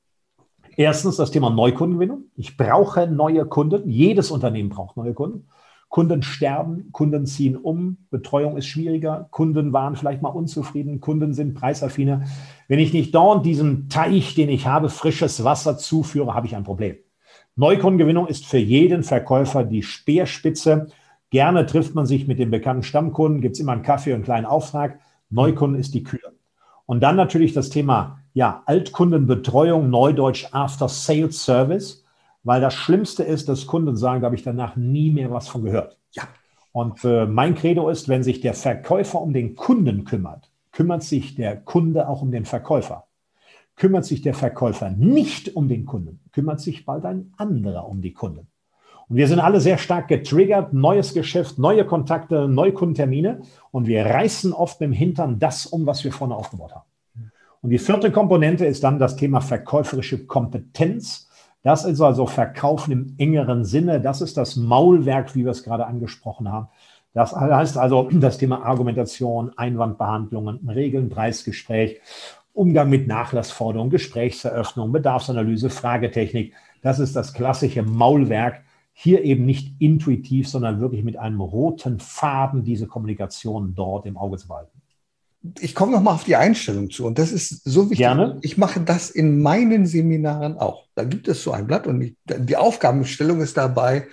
[0.76, 2.26] Erstens das Thema Neukundengewinnung.
[2.36, 3.90] Ich brauche neue Kunden.
[3.90, 5.48] Jedes Unternehmen braucht neue Kunden.
[5.88, 11.54] Kunden sterben, Kunden ziehen um, Betreuung ist schwieriger, Kunden waren vielleicht mal unzufrieden, Kunden sind
[11.54, 12.24] preisaffiner.
[12.68, 16.64] Wenn ich nicht dauernd diesem Teich, den ich habe, frisches Wasser zuführe, habe ich ein
[16.64, 16.96] Problem.
[17.56, 20.88] Neukundengewinnung ist für jeden Verkäufer die Speerspitze.
[21.30, 24.24] Gerne trifft man sich mit den bekannten Stammkunden, gibt es immer einen Kaffee und einen
[24.24, 25.00] kleinen Auftrag.
[25.30, 26.32] Neukunden ist die Kür.
[26.86, 32.04] Und dann natürlich das Thema ja, Altkundenbetreuung, Neudeutsch After Sales Service.
[32.48, 35.64] Weil das Schlimmste ist, dass Kunden sagen, da habe ich danach nie mehr was von
[35.64, 35.98] gehört.
[36.12, 36.22] Ja.
[36.72, 41.34] Und äh, mein Credo ist, wenn sich der Verkäufer um den Kunden kümmert, kümmert sich
[41.34, 43.04] der Kunde auch um den Verkäufer.
[43.76, 48.14] Kümmert sich der Verkäufer nicht um den Kunden, kümmert sich bald ein anderer um die
[48.14, 48.46] Kunden.
[49.08, 54.06] Und wir sind alle sehr stark getriggert, neues Geschäft, neue Kontakte, neue Kundentermine und wir
[54.06, 56.86] reißen oft mit dem Hintern das um, was wir vorne aufgebaut haben.
[57.60, 61.27] Und die vierte Komponente ist dann das Thema verkäuferische Kompetenz.
[61.68, 64.00] Das ist also Verkaufen im engeren Sinne.
[64.00, 66.68] Das ist das Maulwerk, wie wir es gerade angesprochen haben.
[67.12, 72.00] Das heißt also das Thema Argumentation, Einwandbehandlungen, Regeln, Preisgespräch,
[72.54, 76.54] Umgang mit Nachlassforderungen, Gesprächseröffnung, Bedarfsanalyse, Fragetechnik.
[76.80, 78.62] Das ist das klassische Maulwerk.
[78.94, 84.38] Hier eben nicht intuitiv, sondern wirklich mit einem roten Faden diese Kommunikation dort im Auge
[84.38, 84.77] zu behalten
[85.60, 87.98] ich komme noch mal auf die Einstellung zu und das ist so wichtig.
[87.98, 88.38] Gerne.
[88.42, 90.86] Ich mache das in meinen Seminaren auch.
[90.94, 94.08] Da gibt es so ein Blatt und ich, die Aufgabenstellung ist dabei.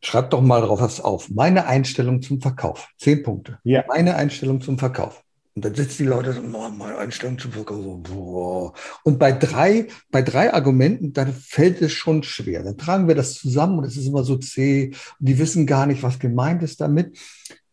[0.00, 1.30] Schreib doch mal drauf was auf.
[1.30, 2.88] Meine Einstellung zum Verkauf.
[2.98, 3.58] Zehn Punkte.
[3.62, 3.84] Ja.
[3.86, 5.22] Meine Einstellung zum Verkauf.
[5.54, 8.02] Und dann sitzen die Leute so, oh, meine Einstellung zum Verkauf.
[8.02, 8.72] Boah.
[9.04, 12.62] Und bei drei, bei drei Argumenten, dann fällt es schon schwer.
[12.62, 14.92] Dann tragen wir das zusammen und es ist immer so zäh.
[15.18, 17.18] Die wissen gar nicht, was gemeint ist damit.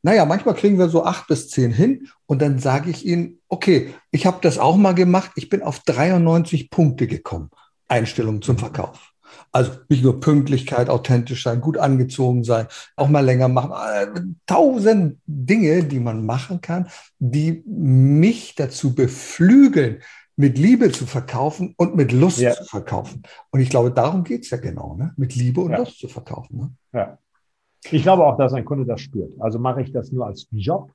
[0.02, 3.94] Naja, manchmal kriegen wir so acht bis zehn hin und dann sage ich ihnen, okay,
[4.12, 7.50] ich habe das auch mal gemacht, ich bin auf 93 Punkte gekommen.
[7.88, 9.14] Einstellung zum Verkauf.
[9.52, 13.72] Also nicht nur Pünktlichkeit, authentisch sein, gut angezogen sein, auch mal länger machen.
[13.72, 16.88] Äh, tausend Dinge, die man machen kann,
[17.20, 20.02] die mich dazu beflügeln,
[20.36, 22.54] mit Liebe zu verkaufen und mit Lust ja.
[22.54, 23.24] zu verkaufen.
[23.52, 25.14] Und ich glaube, darum geht es ja genau, ne?
[25.18, 25.80] mit Liebe und ja.
[25.80, 26.58] Lust zu verkaufen.
[26.58, 26.72] Ne?
[26.94, 27.18] Ja.
[27.92, 29.34] Ich glaube auch, dass ein Kunde das spürt.
[29.40, 30.92] Also mache ich das nur als Job,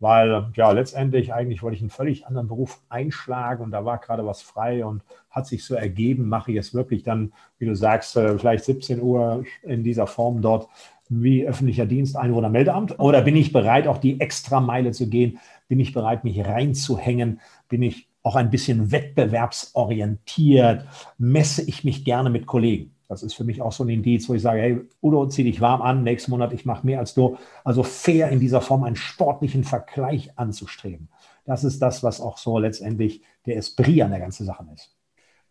[0.00, 4.26] weil ja letztendlich eigentlich wollte ich einen völlig anderen Beruf einschlagen und da war gerade
[4.26, 8.16] was frei und hat sich so ergeben, mache ich es wirklich dann, wie du sagst,
[8.16, 10.68] äh, vielleicht 17 Uhr in dieser Form dort
[11.08, 12.98] wie öffentlicher Dienst, Einwohnermeldeamt?
[12.98, 15.38] Oder bin ich bereit, auch die extra Meile zu gehen?
[15.66, 17.40] Bin ich bereit, mich reinzuhängen?
[17.68, 20.84] Bin ich auch ein bisschen wettbewerbsorientiert?
[21.16, 22.94] Messe ich mich gerne mit Kollegen?
[23.08, 25.62] Das ist für mich auch so ein Indiz, wo ich sage, hey, Udo, zieh dich
[25.62, 27.38] warm an, nächsten Monat, ich mache mehr als du.
[27.64, 31.08] Also fair in dieser Form einen sportlichen Vergleich anzustreben.
[31.46, 34.94] Das ist das, was auch so letztendlich der Esprit an der ganzen Sache ist.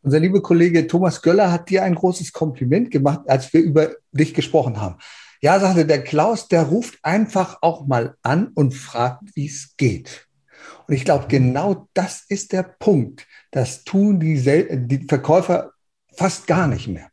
[0.03, 4.35] Unser lieber Kollege Thomas Göller hat dir ein großes Kompliment gemacht, als wir über dich
[4.35, 4.97] gesprochen haben.
[5.41, 10.27] Ja, sagte der Klaus, der ruft einfach auch mal an und fragt, wie es geht.
[10.87, 13.27] Und ich glaube, genau das ist der Punkt.
[13.51, 14.37] Das tun die,
[14.87, 15.71] die Verkäufer
[16.15, 17.09] fast gar nicht mehr.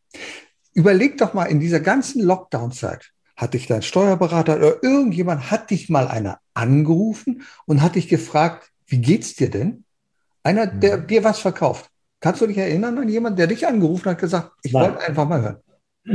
[0.75, 5.89] Überleg doch mal in dieser ganzen Lockdown-Zeit, hat dich dein Steuerberater oder irgendjemand, hat dich
[5.89, 9.85] mal einer angerufen und hat dich gefragt, wie geht's dir denn?
[10.43, 11.07] Einer, der mhm.
[11.07, 11.91] dir was verkauft.
[12.21, 15.43] Kannst du dich erinnern an jemanden, der dich angerufen hat, gesagt, ich wollte einfach mal
[15.43, 15.57] hören?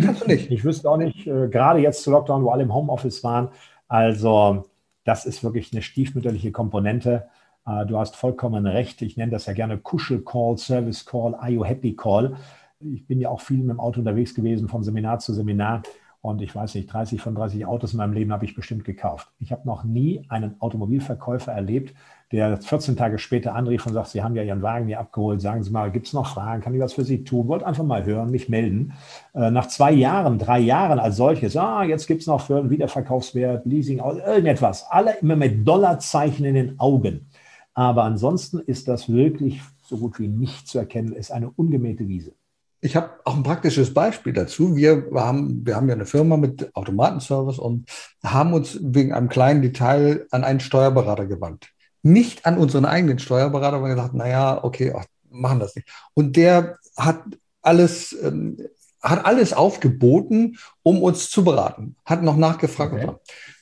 [0.01, 0.51] Kannst du nicht?
[0.51, 3.49] Ich wüsste auch nicht, äh, gerade jetzt zu Lockdown, wo alle im Homeoffice waren.
[3.87, 4.69] Also,
[5.03, 7.27] das ist wirklich eine stiefmütterliche Komponente.
[7.65, 9.01] Äh, du hast vollkommen recht.
[9.01, 12.37] Ich nenne das ja gerne Kuschel-Call, Service-Call, Are You Happy-Call.
[12.81, 15.83] Ich bin ja auch viel mit dem Auto unterwegs gewesen, von Seminar zu Seminar.
[16.21, 19.29] Und ich weiß nicht, 30 von 30 Autos in meinem Leben habe ich bestimmt gekauft.
[19.39, 21.93] Ich habe noch nie einen Automobilverkäufer erlebt,
[22.31, 25.61] der 14 Tage später anrief und sagt, Sie haben ja Ihren Wagen hier abgeholt, sagen
[25.63, 27.49] Sie mal, gibt es noch Fragen, kann ich was für Sie tun?
[27.49, 28.93] Wollte einfach mal hören, mich melden.
[29.33, 32.69] Äh, nach zwei Jahren, drei Jahren als solches, ah, jetzt gibt es noch für einen
[32.69, 34.85] Wiederverkaufswert, Leasing, irgendetwas.
[34.89, 37.27] Alle immer mit Dollarzeichen in den Augen.
[37.73, 42.33] Aber ansonsten ist das wirklich so gut wie nicht zu erkennen, ist eine ungemähte Wiese.
[42.81, 44.75] Ich habe auch ein praktisches Beispiel dazu.
[44.75, 47.89] Wir haben, wir haben ja eine Firma mit Automatenservice und
[48.23, 51.69] haben uns wegen einem kleinen Detail an einen Steuerberater gewandt
[52.01, 55.87] nicht an unseren eigenen Steuerberater, aber gesagt, naja, okay, ach, machen das nicht.
[56.13, 57.21] Und der hat
[57.61, 58.57] alles, ähm,
[59.01, 62.93] hat alles aufgeboten, um uns zu beraten, hat noch nachgefragt.
[62.93, 63.11] Okay.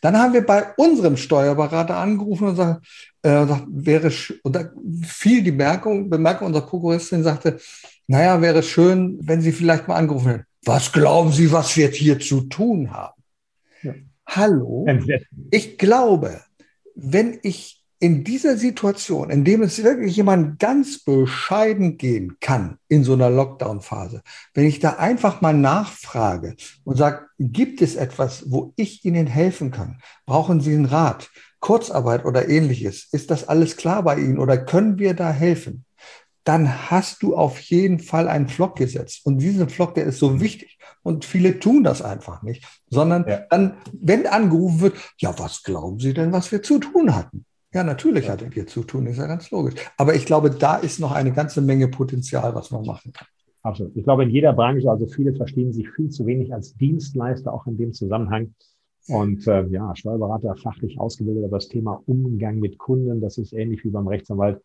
[0.02, 2.86] Dann haben wir bei unserem Steuerberater angerufen und gesagt,
[3.24, 4.12] äh, sagt, wäre,
[4.44, 4.70] und da
[5.04, 7.60] fiel die Bemerkung, Bemerkung unserer Prokuristin sagte,
[8.08, 10.46] naja, wäre schön, wenn Sie vielleicht mal angerufen hätten.
[10.64, 13.22] Was glauben Sie, was wir hier zu tun haben?
[13.84, 13.94] Ja.
[14.26, 14.86] Hallo?
[15.52, 16.42] Ich glaube,
[16.96, 23.04] wenn ich in dieser Situation, in dem es wirklich jemand ganz bescheiden gehen kann in
[23.04, 24.22] so einer Lockdown-Phase,
[24.54, 29.72] wenn ich da einfach mal nachfrage und sage, gibt es etwas, wo ich Ihnen helfen
[29.72, 30.00] kann?
[30.26, 33.08] Brauchen Sie einen Rat, Kurzarbeit oder ähnliches?
[33.12, 35.84] Ist das alles klar bei Ihnen oder können wir da helfen?
[36.48, 39.26] Dann hast du auf jeden Fall einen Flock gesetzt.
[39.26, 40.78] Und diesen Flock, der ist so wichtig.
[41.04, 43.42] Und viele tun das einfach nicht, sondern ja.
[43.50, 47.46] dann, wenn angerufen wird, ja, was glauben Sie denn, was wir zu tun hatten?
[47.74, 49.76] Ja, natürlich hattet ihr zu tun, ist ja ganz logisch.
[49.98, 53.28] Aber ich glaube, da ist noch eine ganze Menge Potenzial, was man machen kann.
[53.64, 53.96] Absolut.
[53.98, 57.68] Ich glaube, in jeder Branche, also viele verstehen sich viel zu wenig als Dienstleister, auch
[57.68, 58.54] in dem Zusammenhang.
[59.10, 63.84] Und äh, ja, Steuerberater fachlich ausgebildet, aber das Thema Umgang mit Kunden, das ist ähnlich
[63.84, 64.62] wie beim Rechtsanwalt.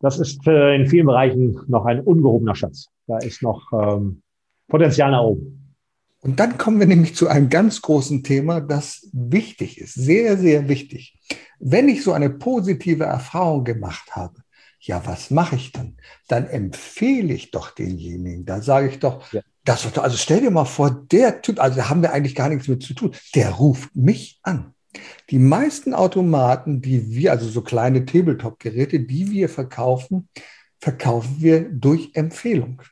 [0.00, 2.88] Das ist äh, in vielen Bereichen noch ein ungehobener Schatz.
[3.06, 4.22] Da ist noch ähm,
[4.68, 5.74] Potenzial nach oben.
[6.22, 10.68] Und dann kommen wir nämlich zu einem ganz großen Thema, das wichtig ist, sehr, sehr
[10.68, 11.16] wichtig.
[11.60, 14.34] Wenn ich so eine positive Erfahrung gemacht habe,
[14.80, 15.96] ja, was mache ich dann?
[16.28, 18.44] Dann empfehle ich doch denjenigen.
[18.44, 19.40] Da sage ich doch, ja.
[19.64, 22.68] das, also stell dir mal vor, der Typ, also da haben wir eigentlich gar nichts
[22.68, 24.74] mit zu tun, der ruft mich an.
[25.30, 30.28] Die meisten Automaten, die wir, also so kleine Tabletop-Geräte, die wir verkaufen,
[30.80, 32.82] verkaufen wir durch Empfehlung.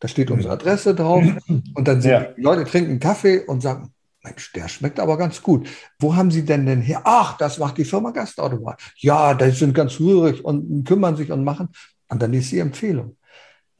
[0.00, 1.24] Da steht unsere Adresse drauf
[1.74, 2.20] und dann sind ja.
[2.36, 3.92] die Leute trinken Kaffee und sagen,
[4.24, 5.68] Mensch, der schmeckt aber ganz gut.
[5.98, 7.02] Wo haben Sie denn denn her?
[7.04, 8.80] Ach, das macht die Firma Gastautomat.
[8.96, 11.68] Ja, die sind ganz rührig und kümmern sich und machen.
[12.08, 13.16] Und dann ist die Empfehlung.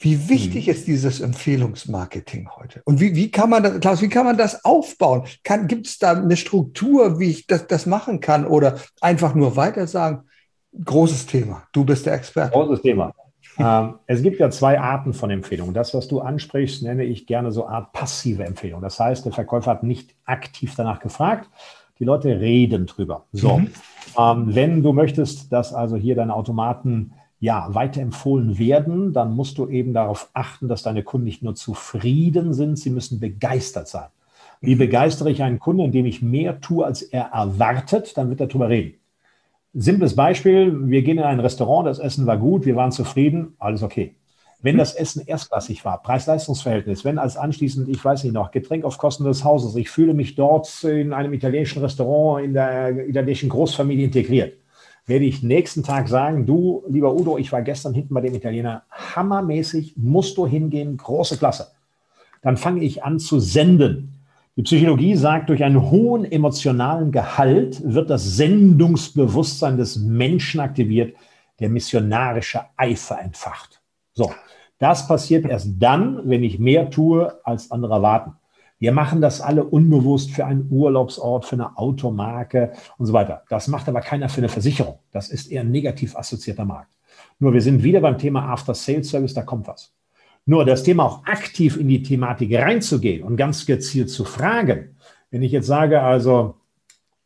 [0.02, 0.74] Wie wichtig hm.
[0.74, 2.82] ist dieses Empfehlungsmarketing heute?
[2.84, 5.22] Und wie, wie kann man das, Klaus, wie kann man das aufbauen?
[5.68, 8.44] Gibt es da eine Struktur, wie ich das, das machen kann?
[8.44, 10.24] Oder einfach nur weiter sagen?
[10.84, 11.62] Großes Thema.
[11.72, 12.52] Du bist der Experte.
[12.52, 13.12] Großes Thema.
[13.58, 15.72] Ähm, es gibt ja zwei Arten von Empfehlungen.
[15.72, 18.80] Das, was du ansprichst, nenne ich gerne so Art passive Empfehlung.
[18.80, 21.48] Das heißt, der Verkäufer hat nicht aktiv danach gefragt.
[22.00, 23.26] Die Leute reden drüber.
[23.30, 23.70] So, mhm.
[24.18, 27.12] ähm, wenn du möchtest, dass also hier deine Automaten
[27.42, 32.55] ja, weiterempfohlen werden, dann musst du eben darauf achten, dass deine Kunden nicht nur zufrieden
[32.55, 34.07] sind, sie müssen begeistert sein.
[34.61, 34.78] Wie mhm.
[34.78, 38.68] begeistere ich einen Kunden, indem ich mehr tue, als er erwartet, dann wird er darüber
[38.68, 38.94] reden.
[39.74, 43.83] Simples Beispiel, wir gehen in ein Restaurant, das Essen war gut, wir waren zufrieden, alles
[43.83, 44.14] okay.
[44.61, 48.98] Wenn das Essen erstklassig war, Preis-Leistungs-Verhältnis, wenn als anschließend, ich weiß nicht noch, Getränk auf
[48.98, 54.05] Kosten des Hauses, ich fühle mich dort in einem italienischen Restaurant, in der italienischen Großfamilie
[54.05, 54.62] integriert,
[55.06, 58.84] werde ich nächsten Tag sagen, du, lieber Udo, ich war gestern hinten bei dem Italiener,
[58.90, 61.68] hammermäßig, musst du hingehen, große Klasse.
[62.40, 64.14] Dann fange ich an zu senden.
[64.56, 71.16] Die Psychologie sagt, durch einen hohen emotionalen Gehalt wird das Sendungsbewusstsein des Menschen aktiviert,
[71.58, 73.80] der missionarische Eifer entfacht.
[74.12, 74.32] So,
[74.78, 78.32] das passiert erst dann, wenn ich mehr tue, als andere erwarten.
[78.82, 83.44] Wir machen das alle unbewusst für einen Urlaubsort, für eine Automarke und so weiter.
[83.48, 84.98] Das macht aber keiner für eine Versicherung.
[85.12, 86.92] Das ist eher ein negativ assoziierter Markt.
[87.38, 89.92] Nur wir sind wieder beim Thema After Sales Service, da kommt was.
[90.46, 94.96] Nur das Thema auch aktiv in die Thematik reinzugehen und ganz gezielt zu fragen.
[95.30, 96.56] Wenn ich jetzt sage, also,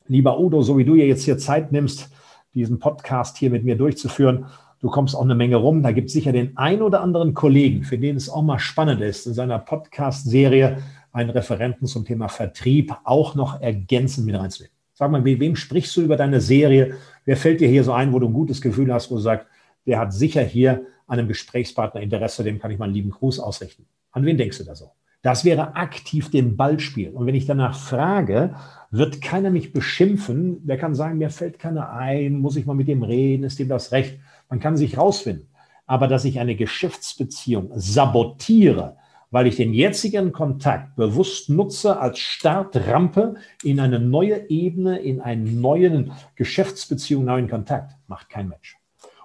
[0.08, 2.10] lieber Udo, so wie du jetzt hier Zeit nimmst,
[2.52, 4.44] diesen Podcast hier mit mir durchzuführen,
[4.80, 5.82] du kommst auch eine Menge rum.
[5.82, 9.00] Da gibt es sicher den ein oder anderen Kollegen, für den es auch mal spannend
[9.00, 10.82] ist, in seiner Podcast-Serie
[11.16, 14.74] einen Referenten zum Thema Vertrieb auch noch ergänzend mit reinzunehmen.
[14.92, 16.96] Sag mal, mit wem sprichst du über deine Serie?
[17.24, 19.46] Wer fällt dir hier so ein, wo du ein gutes Gefühl hast, wo du sagst,
[19.86, 23.40] der hat sicher hier an einem Gesprächspartner Interesse, dem kann ich mal einen lieben Gruß
[23.40, 23.86] ausrichten.
[24.10, 24.90] An wen denkst du da so?
[25.22, 27.14] Das wäre aktiv den Ball spielen.
[27.14, 28.54] Und wenn ich danach frage,
[28.90, 30.66] wird keiner mich beschimpfen.
[30.66, 33.68] Der kann sagen, mir fällt keiner ein, muss ich mal mit dem reden, ist dem
[33.68, 34.18] das recht?
[34.48, 35.48] Man kann sich rausfinden.
[35.86, 38.96] Aber dass ich eine Geschäftsbeziehung sabotiere,
[39.36, 45.60] weil ich den jetzigen Kontakt bewusst nutze als Startrampe in eine neue Ebene, in einen
[45.60, 48.78] neuen Geschäftsbeziehung, neuen Kontakt, macht kein Mensch.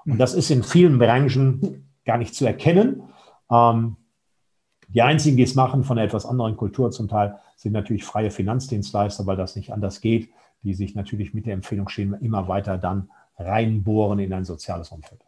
[0.05, 3.03] Und das ist in vielen Branchen gar nicht zu erkennen.
[3.49, 3.95] Ähm,
[4.89, 8.31] die einzigen, die es machen, von einer etwas anderen Kultur zum Teil, sind natürlich freie
[8.31, 10.27] Finanzdienstleister, weil das nicht anders geht,
[10.61, 15.21] die sich natürlich mit der Empfehlung stehen, immer weiter dann reinbohren in ein soziales Umfeld.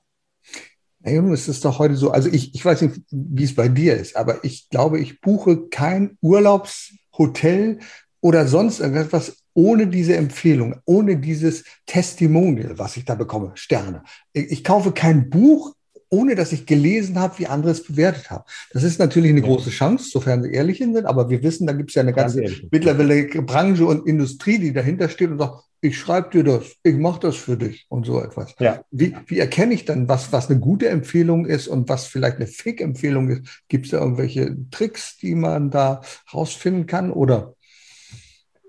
[1.04, 3.68] Naja, nun ist es doch heute so, also ich, ich weiß nicht, wie es bei
[3.68, 7.80] dir ist, aber ich glaube, ich buche kein Urlaubshotel
[8.22, 14.04] oder sonst irgendetwas ohne diese Empfehlung, ohne dieses Testimonial, was ich da bekomme, Sterne.
[14.32, 15.76] Ich, ich kaufe kein Buch,
[16.14, 18.44] ohne dass ich gelesen habe, wie andere es bewertet haben.
[18.72, 19.48] Das ist natürlich eine ja.
[19.48, 22.44] große Chance, sofern sie ehrlich sind, aber wir wissen, da gibt es ja eine ganze
[22.70, 27.20] mittlerweile Branche und Industrie, die dahinter steht und sagt, ich schreibe dir das, ich mache
[27.20, 28.54] das für dich und so etwas.
[28.60, 28.82] Ja.
[28.92, 32.48] Wie, wie erkenne ich dann, was, was eine gute Empfehlung ist und was vielleicht eine
[32.48, 33.64] Fake-Empfehlung ist?
[33.68, 37.56] Gibt es da irgendwelche Tricks, die man da rausfinden kann oder?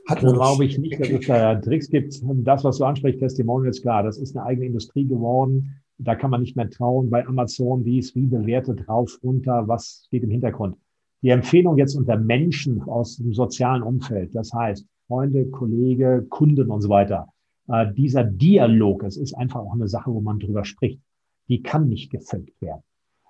[0.09, 2.21] Hat glaube ich nicht, dass es da Tricks gibt.
[2.23, 5.84] Das, was du ansprichst, Testimonials, klar, das ist eine eigene Industrie geworden.
[5.99, 10.05] Da kann man nicht mehr trauen bei Amazon, wie ist wie bewertet, rauf, runter, was
[10.07, 10.77] steht im Hintergrund.
[11.23, 16.81] Die Empfehlung jetzt unter Menschen aus dem sozialen Umfeld, das heißt Freunde, Kollege, Kunden und
[16.81, 17.29] so weiter,
[17.69, 21.01] äh, dieser Dialog, es ist einfach auch eine Sache, wo man drüber spricht,
[21.49, 22.83] die kann nicht gefaked werden.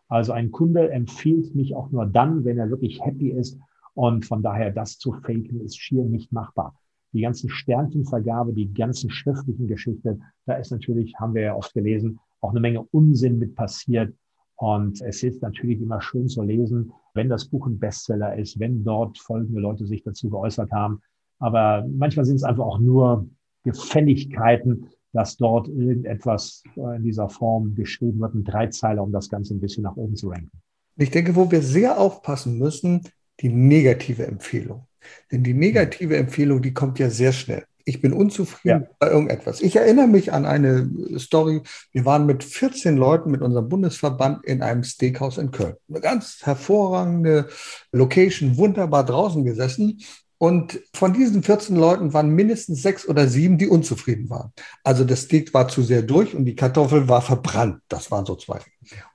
[0.08, 3.58] Also ein Kunde empfiehlt mich auch nur dann, wenn er wirklich happy ist
[3.94, 6.74] und von daher das zu faken ist schier nicht machbar
[7.14, 12.18] die ganzen Sternchenvergabe, die ganzen schriftlichen Geschichten, da ist natürlich, haben wir ja oft gelesen,
[12.44, 14.14] auch eine Menge Unsinn mit passiert.
[14.56, 18.84] Und es ist natürlich immer schön zu lesen, wenn das Buch ein Bestseller ist, wenn
[18.84, 21.00] dort folgende Leute sich dazu geäußert haben.
[21.38, 23.28] Aber manchmal sind es einfach auch nur
[23.64, 29.60] Gefälligkeiten, dass dort irgendetwas in dieser Form geschrieben wird, ein Dreizeiler, um das Ganze ein
[29.60, 30.50] bisschen nach oben zu ranken.
[30.96, 33.02] Ich denke, wo wir sehr aufpassen müssen,
[33.40, 34.86] die negative Empfehlung.
[35.32, 38.88] Denn die negative Empfehlung, die kommt ja sehr schnell ich bin unzufrieden ja.
[38.98, 39.60] bei irgendetwas.
[39.60, 41.62] Ich erinnere mich an eine Story.
[41.92, 45.74] Wir waren mit 14 Leuten mit unserem Bundesverband in einem Steakhouse in Köln.
[45.88, 47.48] Eine ganz hervorragende
[47.92, 50.00] Location, wunderbar draußen gesessen.
[50.38, 54.52] Und von diesen 14 Leuten waren mindestens sechs oder sieben, die unzufrieden waren.
[54.82, 57.80] Also das Steak war zu sehr durch und die Kartoffel war verbrannt.
[57.88, 58.60] Das waren so zwei.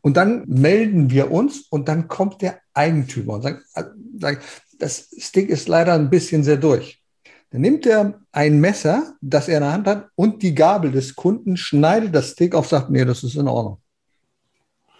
[0.02, 4.36] Und dann melden wir uns und dann kommt der Eigentümer und sagt, äh,
[4.80, 6.99] das Steak ist leider ein bisschen sehr durch.
[7.52, 11.16] Dann nimmt er ein Messer, das er in der Hand hat, und die Gabel des
[11.16, 13.80] Kunden, schneidet das Steak auf, sagt, nee, das ist in Ordnung.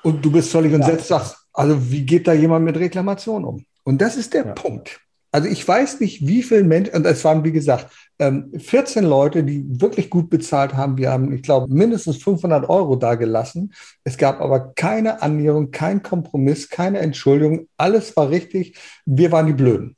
[0.04, 1.20] Und du bist völlig entsetzt, ja.
[1.20, 3.66] sagst, also wie geht da jemand mit Reklamation um?
[3.84, 4.54] Und das ist der ja.
[4.54, 5.00] Punkt.
[5.32, 9.44] Also ich weiß nicht, wie viele Menschen, und es waren, wie gesagt, 14 ähm, Leute,
[9.44, 10.98] die wirklich gut bezahlt haben.
[10.98, 13.74] Wir haben, ich glaube, mindestens 500 Euro da gelassen.
[14.04, 17.68] Es gab aber keine Annäherung, kein Kompromiss, keine Entschuldigung.
[17.78, 18.76] Alles war richtig.
[19.06, 19.96] Wir waren die Blöden.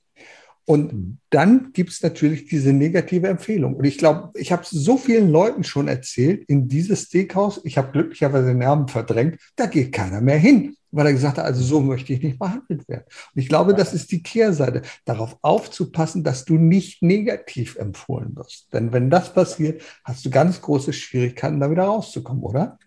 [0.66, 1.18] Und mhm.
[1.30, 3.76] dann gibt es natürlich diese negative Empfehlung.
[3.76, 7.92] Und ich glaube, ich habe so vielen Leuten schon erzählt, in dieses Steakhouse, ich habe
[7.92, 11.82] glücklicherweise den Namen verdrängt, da geht keiner mehr hin, weil er gesagt hat, also so
[11.82, 13.06] möchte ich nicht behandelt werden.
[13.34, 18.72] Und ich glaube, das ist die Kehrseite, darauf aufzupassen, dass du nicht negativ empfohlen wirst.
[18.74, 22.78] Denn wenn das passiert, hast du ganz große Schwierigkeiten, da wieder rauszukommen, oder?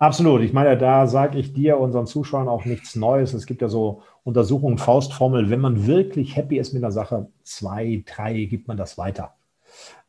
[0.00, 0.42] Absolut.
[0.42, 3.34] Ich meine, da sage ich dir, unseren Zuschauern auch nichts Neues.
[3.34, 5.48] Es gibt ja so Untersuchungen, Faustformel.
[5.48, 9.34] Wenn man wirklich happy ist mit einer Sache, zwei, drei, gibt man das weiter.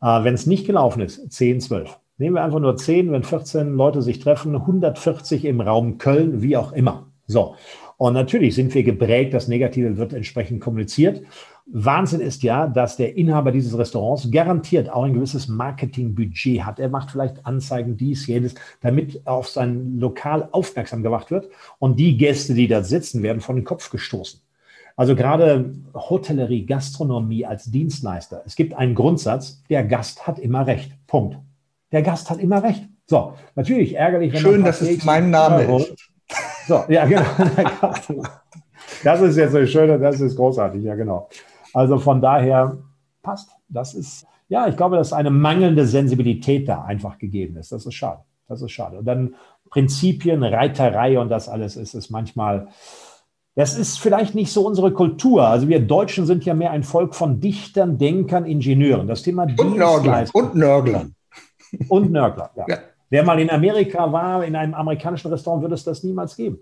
[0.02, 1.98] Äh, wenn es nicht gelaufen ist, 10, 12.
[2.18, 6.58] Nehmen wir einfach nur 10, wenn 14 Leute sich treffen, 140 im Raum Köln, wie
[6.58, 7.08] auch immer.
[7.28, 7.56] So.
[8.00, 11.22] Und natürlich sind wir geprägt, das Negative wird entsprechend kommuniziert.
[11.66, 16.80] Wahnsinn ist ja, dass der Inhaber dieses Restaurants garantiert auch ein gewisses Marketingbudget hat.
[16.80, 21.50] Er macht vielleicht Anzeigen, dies, jenes, damit auf sein Lokal aufmerksam gemacht wird.
[21.78, 24.40] Und die Gäste, die da sitzen, werden von den Kopf gestoßen.
[24.96, 28.44] Also gerade Hotellerie, Gastronomie als Dienstleister.
[28.46, 30.94] Es gibt einen Grundsatz, der Gast hat immer recht.
[31.06, 31.38] Punkt.
[31.92, 32.88] Der Gast hat immer recht.
[33.08, 34.32] So, natürlich ärgerlich.
[34.32, 36.09] Wenn Schön, dass es mein Name ist.
[36.70, 37.24] So, ja, genau.
[39.04, 41.30] Das ist jetzt so schön, das ist großartig, ja, genau.
[41.74, 42.78] Also von daher
[43.24, 43.50] passt.
[43.68, 47.72] Das ist, ja, ich glaube, dass eine mangelnde Sensibilität da einfach gegeben ist.
[47.72, 48.22] Das ist schade.
[48.48, 49.00] Das ist schade.
[49.00, 49.36] Und dann
[49.70, 52.68] Prinzipien, Reiterei und das alles ist es manchmal,
[53.56, 55.48] Das ist vielleicht nicht so unsere Kultur.
[55.48, 59.08] Also wir Deutschen sind ja mehr ein Volk von Dichtern, Denkern, Ingenieuren.
[59.08, 60.30] Das Thema und Nörglern.
[60.34, 61.16] Und Nörglern.
[61.88, 62.66] Und Nörgler, ja.
[62.68, 62.78] ja.
[63.10, 66.60] Wer mal in Amerika war, in einem amerikanischen Restaurant, würde es das niemals geben.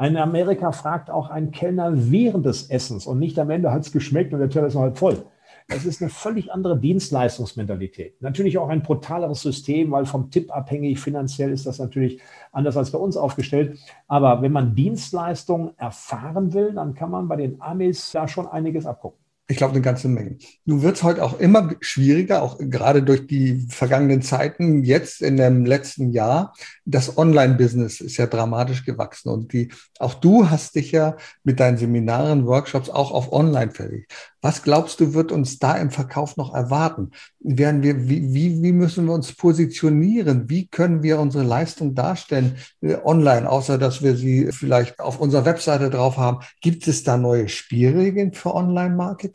[0.00, 3.92] In Amerika fragt auch ein Kellner während des Essens und nicht am Ende hat es
[3.92, 5.24] geschmeckt und der Teller ist noch halb voll.
[5.68, 8.20] Das ist eine völlig andere Dienstleistungsmentalität.
[8.20, 12.20] Natürlich auch ein brutaleres System, weil vom Tipp abhängig, finanziell ist das natürlich
[12.52, 13.78] anders als bei uns aufgestellt.
[14.08, 18.86] Aber wenn man Dienstleistungen erfahren will, dann kann man bei den Amis da schon einiges
[18.86, 19.21] abgucken.
[19.48, 20.38] Ich glaube, eine ganze Menge.
[20.64, 25.36] Nun wird es heute auch immer schwieriger, auch gerade durch die vergangenen Zeiten, jetzt in
[25.36, 26.54] dem letzten Jahr.
[26.84, 31.76] Das Online-Business ist ja dramatisch gewachsen und die, auch du hast dich ja mit deinen
[31.76, 34.12] Seminaren, Workshops auch auf Online verlegt.
[34.40, 37.10] Was glaubst du, wird uns da im Verkauf noch erwarten?
[37.40, 40.48] Werden wir, wie, wie, wie müssen wir uns positionieren?
[40.48, 45.44] Wie können wir unsere Leistung darstellen äh, online, außer dass wir sie vielleicht auf unserer
[45.44, 46.40] Webseite drauf haben?
[46.60, 49.31] Gibt es da neue Spielregeln für Online-Marketing?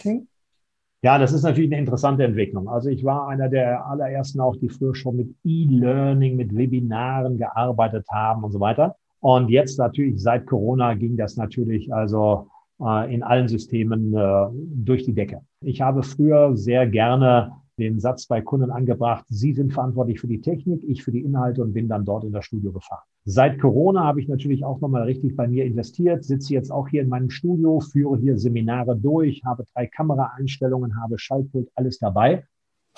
[1.04, 2.68] Ja, das ist natürlich eine interessante Entwicklung.
[2.68, 8.06] Also ich war einer der allerersten auch, die früher schon mit E-Learning, mit Webinaren gearbeitet
[8.10, 8.96] haben und so weiter.
[9.20, 15.04] Und jetzt natürlich seit Corona ging das natürlich also äh, in allen Systemen äh, durch
[15.04, 15.42] die Decke.
[15.62, 20.42] Ich habe früher sehr gerne den Satz bei Kunden angebracht, Sie sind verantwortlich für die
[20.42, 23.04] Technik, ich für die Inhalte und bin dann dort in das Studio gefahren.
[23.26, 27.02] Seit Corona habe ich natürlich auch nochmal richtig bei mir investiert, sitze jetzt auch hier
[27.02, 32.44] in meinem Studio, führe hier Seminare durch, habe drei Kameraeinstellungen, habe Schaltpult, alles dabei.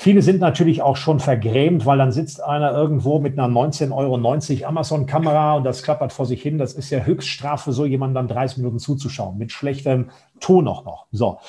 [0.01, 4.67] Viele sind natürlich auch schon vergrämt, weil dann sitzt einer irgendwo mit einer 19,90 Euro
[4.69, 6.57] Amazon-Kamera und das klappert vor sich hin.
[6.57, 10.09] Das ist ja Höchststrafe, so jemandem dann 30 Minuten zuzuschauen, mit schlechtem
[10.39, 11.07] Ton auch noch.
[11.11, 11.39] So.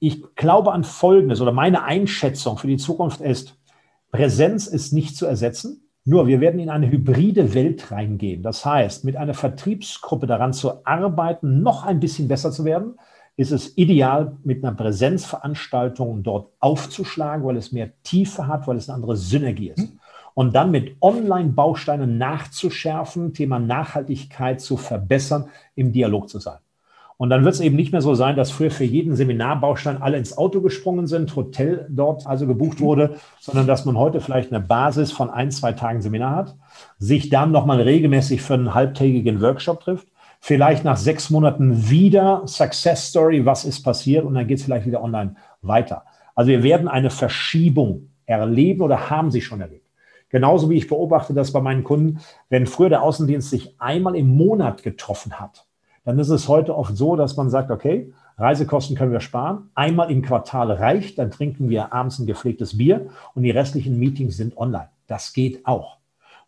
[0.00, 3.58] Ich glaube an Folgendes oder meine Einschätzung für die Zukunft ist,
[4.10, 5.86] Präsenz ist nicht zu ersetzen.
[6.04, 8.42] Nur wir werden in eine hybride Welt reingehen.
[8.42, 12.94] Das heißt, mit einer Vertriebsgruppe daran zu arbeiten, noch ein bisschen besser zu werden,
[13.36, 18.88] ist es ideal, mit einer Präsenzveranstaltung dort aufzuschlagen, weil es mehr Tiefe hat, weil es
[18.88, 19.92] eine andere Synergie ist.
[20.32, 26.58] Und dann mit Online-Bausteinen nachzuschärfen, Thema Nachhaltigkeit zu verbessern, im Dialog zu sein.
[27.20, 30.16] Und dann wird es eben nicht mehr so sein, dass früher für jeden Seminarbaustein alle
[30.16, 34.64] ins Auto gesprungen sind, Hotel dort also gebucht wurde, sondern dass man heute vielleicht eine
[34.64, 36.56] Basis von ein, zwei Tagen Seminar hat,
[36.98, 40.08] sich dann nochmal regelmäßig für einen halbtägigen Workshop trifft
[40.40, 44.86] vielleicht nach sechs Monaten wieder Success Story, was ist passiert und dann geht es vielleicht
[44.86, 46.04] wieder online weiter.
[46.34, 49.86] Also wir werden eine Verschiebung erleben oder haben sie schon erlebt.
[50.30, 54.28] Genauso wie ich beobachte das bei meinen Kunden, wenn früher der Außendienst sich einmal im
[54.28, 55.66] Monat getroffen hat,
[56.04, 59.70] dann ist es heute oft so, dass man sagt, okay, Reisekosten können wir sparen.
[59.74, 64.36] Einmal im Quartal reicht, dann trinken wir abends ein gepflegtes Bier und die restlichen Meetings
[64.36, 64.88] sind online.
[65.06, 65.98] Das geht auch.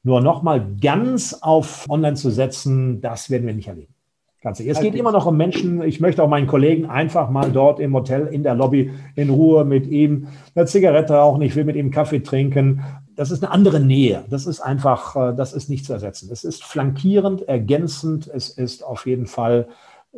[0.03, 3.95] Nur nochmal ganz auf Online zu setzen, das werden wir nicht erleben.
[4.43, 5.83] Ganz es geht immer noch um Menschen.
[5.85, 9.65] Ich möchte auch meinen Kollegen einfach mal dort im Hotel in der Lobby in Ruhe
[9.65, 10.27] mit ihm
[10.57, 11.43] eine Zigarette rauchen.
[11.43, 12.83] Ich will mit ihm Kaffee trinken.
[13.15, 14.25] Das ist eine andere Nähe.
[14.31, 16.31] Das ist einfach, äh, das ist nicht zu ersetzen.
[16.33, 18.29] Es ist flankierend, ergänzend.
[18.29, 19.69] Es ist auf jeden Fall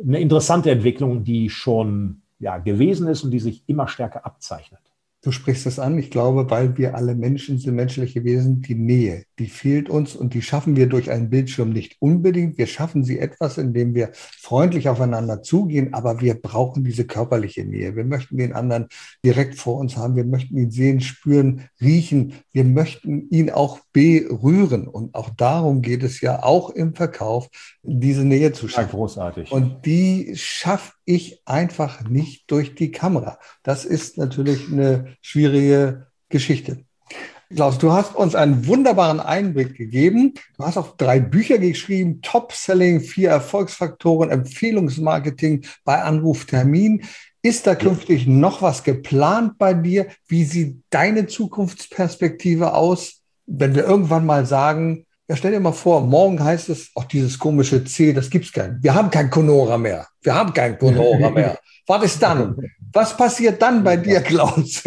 [0.01, 4.81] eine interessante Entwicklung, die schon ja, gewesen ist und die sich immer stärker abzeichnet.
[5.25, 5.97] Du sprichst es an.
[5.97, 10.35] Ich glaube, weil wir alle Menschen sind, menschliche Wesen, die Nähe, die fehlt uns und
[10.35, 12.59] die schaffen wir durch einen Bildschirm nicht unbedingt.
[12.59, 17.95] Wir schaffen sie etwas, indem wir freundlich aufeinander zugehen, aber wir brauchen diese körperliche Nähe.
[17.95, 18.85] Wir möchten den anderen
[19.25, 20.15] direkt vor uns haben.
[20.15, 22.33] Wir möchten ihn sehen, spüren, riechen.
[22.51, 24.87] Wir möchten ihn auch berühren.
[24.87, 27.49] Und auch darum geht es ja auch im Verkauf,
[27.87, 28.89] diese Nähe zu schaffen.
[28.89, 29.51] Ja, großartig.
[29.51, 33.39] Und die schaffe ich einfach nicht durch die Kamera.
[33.63, 36.85] Das ist natürlich eine schwierige Geschichte.
[37.53, 40.33] Klaus, du hast uns einen wunderbaren Einblick gegeben.
[40.57, 47.03] Du hast auch drei Bücher geschrieben, Top-Selling, vier Erfolgsfaktoren, Empfehlungsmarketing bei Anruftermin.
[47.43, 50.07] Ist da künftig noch was geplant bei dir?
[50.27, 56.01] Wie sieht deine Zukunftsperspektive aus, wenn wir irgendwann mal sagen, ja, stell dir mal vor,
[56.01, 58.81] morgen heißt es, auch dieses komische C, das gibt's kein.
[58.81, 60.07] Wir haben kein Conora mehr.
[60.21, 61.57] Wir haben kein Conora mehr.
[61.87, 62.55] Was ist dann?
[62.93, 64.83] Was passiert dann bei dir, Klaus?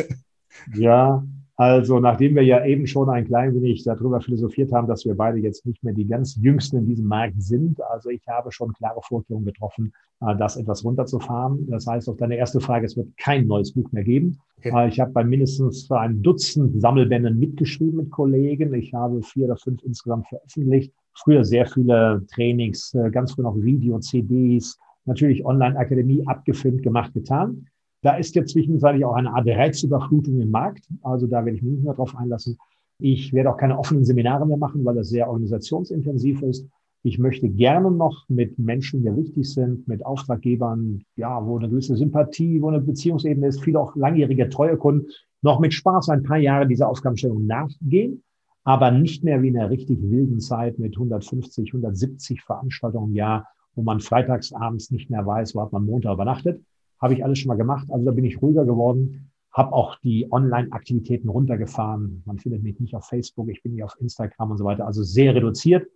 [0.74, 1.22] Ja,
[1.58, 5.38] also nachdem wir ja eben schon ein klein wenig darüber philosophiert haben, dass wir beide
[5.38, 9.00] jetzt nicht mehr die ganz Jüngsten in diesem Markt sind, also ich habe schon klare
[9.02, 11.68] Vorkehrungen getroffen, äh, das etwas runterzufahren.
[11.68, 14.38] Das heißt, auf deine erste Frage, es wird kein neues Buch mehr geben.
[14.58, 14.70] Okay.
[14.72, 18.72] Äh, ich habe bei mindestens ein Dutzend Sammelbänden mitgeschrieben mit Kollegen.
[18.74, 20.92] Ich habe vier oder fünf insgesamt veröffentlicht.
[21.14, 27.66] Früher sehr viele Trainings, äh, ganz früh noch Video, CDs, natürlich Online-Akademie abgefilmt, gemacht, getan.
[28.02, 30.88] Da ist jetzt zwischenzeitlich auch eine Art Reizüberflutung im Markt.
[31.02, 32.56] Also da werde ich mich nicht mehr drauf einlassen.
[33.00, 36.66] Ich werde auch keine offenen Seminare mehr machen, weil das sehr organisationsintensiv ist.
[37.04, 41.96] Ich möchte gerne noch mit Menschen, die wichtig sind, mit Auftraggebern, ja, wo eine gewisse
[41.96, 45.06] Sympathie, wo eine Beziehungsebene ist, viele auch langjährige treue Kunden,
[45.42, 48.24] noch mit Spaß ein paar Jahre dieser Aufgabenstellung nachgehen,
[48.64, 53.46] aber nicht mehr wie in einer richtig wilden Zeit mit 150, 170 Veranstaltungen im Jahr,
[53.76, 56.60] wo man freitags abends nicht mehr weiß, wo hat man Montag übernachtet.
[57.00, 57.86] Habe ich alles schon mal gemacht.
[57.90, 62.22] Also da bin ich ruhiger geworden, habe auch die Online-Aktivitäten runtergefahren.
[62.26, 64.86] Man findet mich nicht auf Facebook, ich bin nicht auf Instagram und so weiter.
[64.86, 65.86] Also sehr reduziert.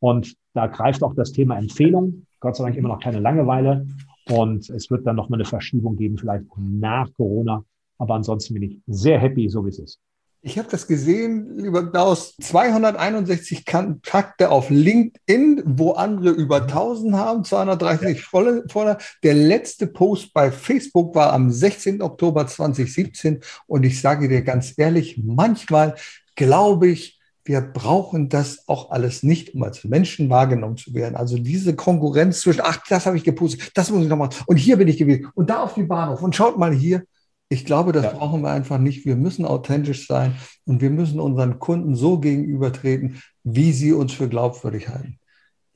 [0.00, 2.26] Und da greift auch das Thema Empfehlung.
[2.40, 3.86] Gott sei Dank immer noch keine Langeweile.
[4.30, 7.64] Und es wird dann noch mal eine Verschiebung geben, vielleicht nach Corona.
[7.98, 10.00] Aber ansonsten bin ich sehr happy, so wie es ist.
[10.44, 17.44] Ich habe das gesehen, lieber Klaus, 261 Kontakte auf LinkedIn, wo andere über 1000 haben,
[17.44, 18.98] 230 volle, voller.
[19.22, 22.02] Der letzte Post bei Facebook war am 16.
[22.02, 23.38] Oktober 2017
[23.68, 25.94] und ich sage dir ganz ehrlich, manchmal
[26.34, 31.14] glaube ich, wir brauchen das auch alles nicht, um als Menschen wahrgenommen zu werden.
[31.14, 34.56] Also diese Konkurrenz zwischen, ach, das habe ich gepustet, das muss ich noch machen und
[34.56, 37.04] hier bin ich gewesen und da auf die Bahnhof und schaut mal hier,
[37.52, 38.12] ich glaube, das ja.
[38.12, 39.04] brauchen wir einfach nicht.
[39.04, 44.28] Wir müssen authentisch sein und wir müssen unseren Kunden so gegenübertreten, wie sie uns für
[44.28, 45.18] glaubwürdig halten.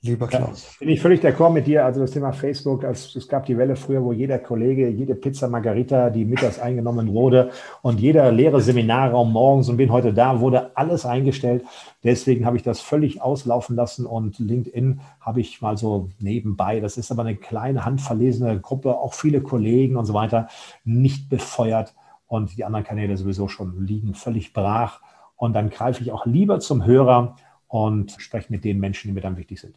[0.07, 0.75] Lieber Klaus.
[0.75, 1.85] Ja, bin ich völlig d'accord mit dir.
[1.85, 5.49] Also das Thema Facebook, also es gab die Welle früher, wo jeder Kollege, jede Pizza
[5.49, 7.51] Margarita, die mittags eingenommen wurde
[7.83, 11.65] und jeder leere Seminarraum morgens und bin heute da, wurde alles eingestellt.
[12.05, 16.81] Deswegen habe ich das völlig auslaufen lassen und LinkedIn habe ich mal so nebenbei.
[16.81, 20.49] Das ist aber eine kleine, handverlesene Gruppe, auch viele Kollegen und so weiter,
[20.85, 21.95] nicht befeuert
[22.27, 25.01] und die anderen Kanäle sowieso schon liegen völlig brach.
[25.37, 27.37] Und dann greife ich auch lieber zum Hörer
[27.69, 29.75] und spreche mit den Menschen, die mir dann wichtig sind.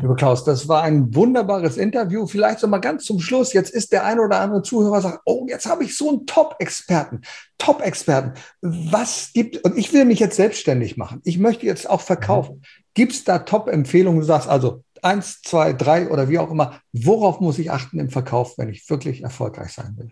[0.00, 2.26] Lieber Klaus, das war ein wunderbares Interview.
[2.26, 3.52] Vielleicht so mal ganz zum Schluss.
[3.52, 7.20] Jetzt ist der ein oder andere Zuhörer sagt, oh, jetzt habe ich so einen Top-Experten.
[7.58, 8.32] Top-Experten.
[8.60, 11.20] Was gibt, und ich will mich jetzt selbstständig machen.
[11.24, 12.62] Ich möchte jetzt auch verkaufen.
[12.94, 14.20] Gibt es da Top-Empfehlungen?
[14.20, 16.80] Du sagst also eins, zwei, drei oder wie auch immer.
[16.92, 20.10] Worauf muss ich achten im Verkauf, wenn ich wirklich erfolgreich sein will?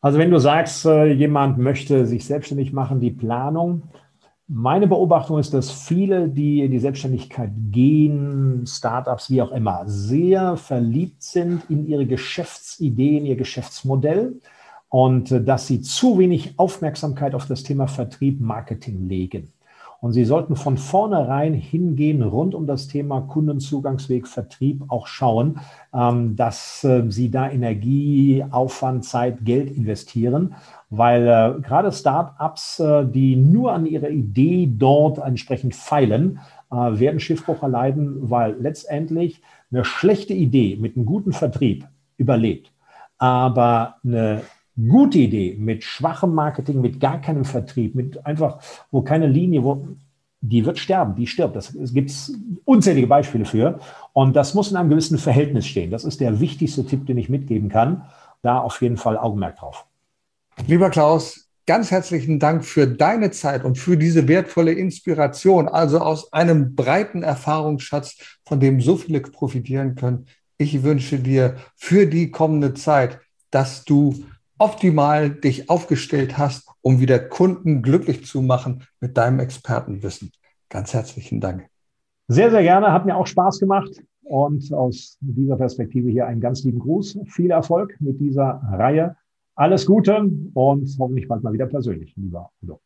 [0.00, 3.84] Also wenn du sagst, äh, jemand möchte sich selbstständig machen, die Planung,
[4.48, 10.56] meine Beobachtung ist, dass viele, die in die Selbstständigkeit gehen, Startups, wie auch immer, sehr
[10.56, 14.40] verliebt sind in ihre Geschäftsideen, ihr Geschäftsmodell
[14.88, 19.52] und äh, dass sie zu wenig Aufmerksamkeit auf das Thema Vertrieb, Marketing legen.
[20.02, 25.60] Und Sie sollten von vornherein hingehen, rund um das Thema Kundenzugangsweg, Vertrieb auch schauen,
[25.94, 30.56] ähm, dass äh, Sie da Energie, Aufwand, Zeit, Geld investieren,
[30.94, 36.38] weil äh, gerade Start-ups, äh, die nur an ihrer Idee dort entsprechend feilen,
[36.74, 41.86] werden Schiffbruch erleiden, weil letztendlich eine schlechte Idee mit einem guten Vertrieb
[42.16, 42.72] überlebt.
[43.18, 44.40] Aber eine
[44.88, 48.58] gute Idee mit schwachem Marketing, mit gar keinem Vertrieb, mit einfach,
[48.90, 49.86] wo keine Linie, wo
[50.40, 51.56] die wird sterben, die stirbt.
[51.56, 52.12] Das gibt
[52.64, 53.78] unzählige Beispiele für.
[54.12, 55.90] Und das muss in einem gewissen Verhältnis stehen.
[55.90, 58.04] Das ist der wichtigste Tipp, den ich mitgeben kann.
[58.42, 59.86] Da auf jeden Fall Augenmerk drauf.
[60.66, 66.32] Lieber Klaus, ganz herzlichen Dank für deine Zeit und für diese wertvolle Inspiration, also aus
[66.32, 70.26] einem breiten Erfahrungsschatz, von dem so viele profitieren können.
[70.58, 74.24] Ich wünsche dir für die kommende Zeit, dass du
[74.58, 80.30] optimal dich aufgestellt hast, um wieder Kunden glücklich zu machen mit deinem Expertenwissen.
[80.68, 81.66] Ganz herzlichen Dank.
[82.28, 82.92] Sehr, sehr gerne.
[82.92, 83.90] Hat mir auch Spaß gemacht.
[84.22, 87.18] Und aus dieser Perspektive hier einen ganz lieben Gruß.
[87.26, 89.16] Viel Erfolg mit dieser Reihe.
[89.54, 92.80] Alles Gute und hoffentlich bald mal wieder persönlich, lieber Udo.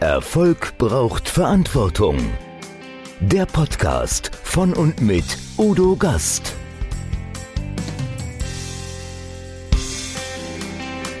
[0.00, 2.16] Erfolg braucht Verantwortung.
[3.20, 5.24] Der Podcast von und mit
[5.56, 6.56] Udo Gast.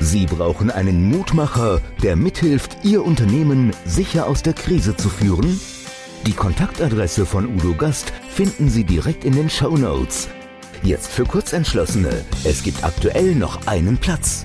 [0.00, 5.60] Sie brauchen einen Mutmacher, der mithilft, Ihr Unternehmen sicher aus der Krise zu führen?
[6.26, 10.28] Die Kontaktadresse von Udo Gast finden Sie direkt in den Show Notes.
[10.84, 12.24] Jetzt für Kurzentschlossene.
[12.42, 14.44] Es gibt aktuell noch einen Platz.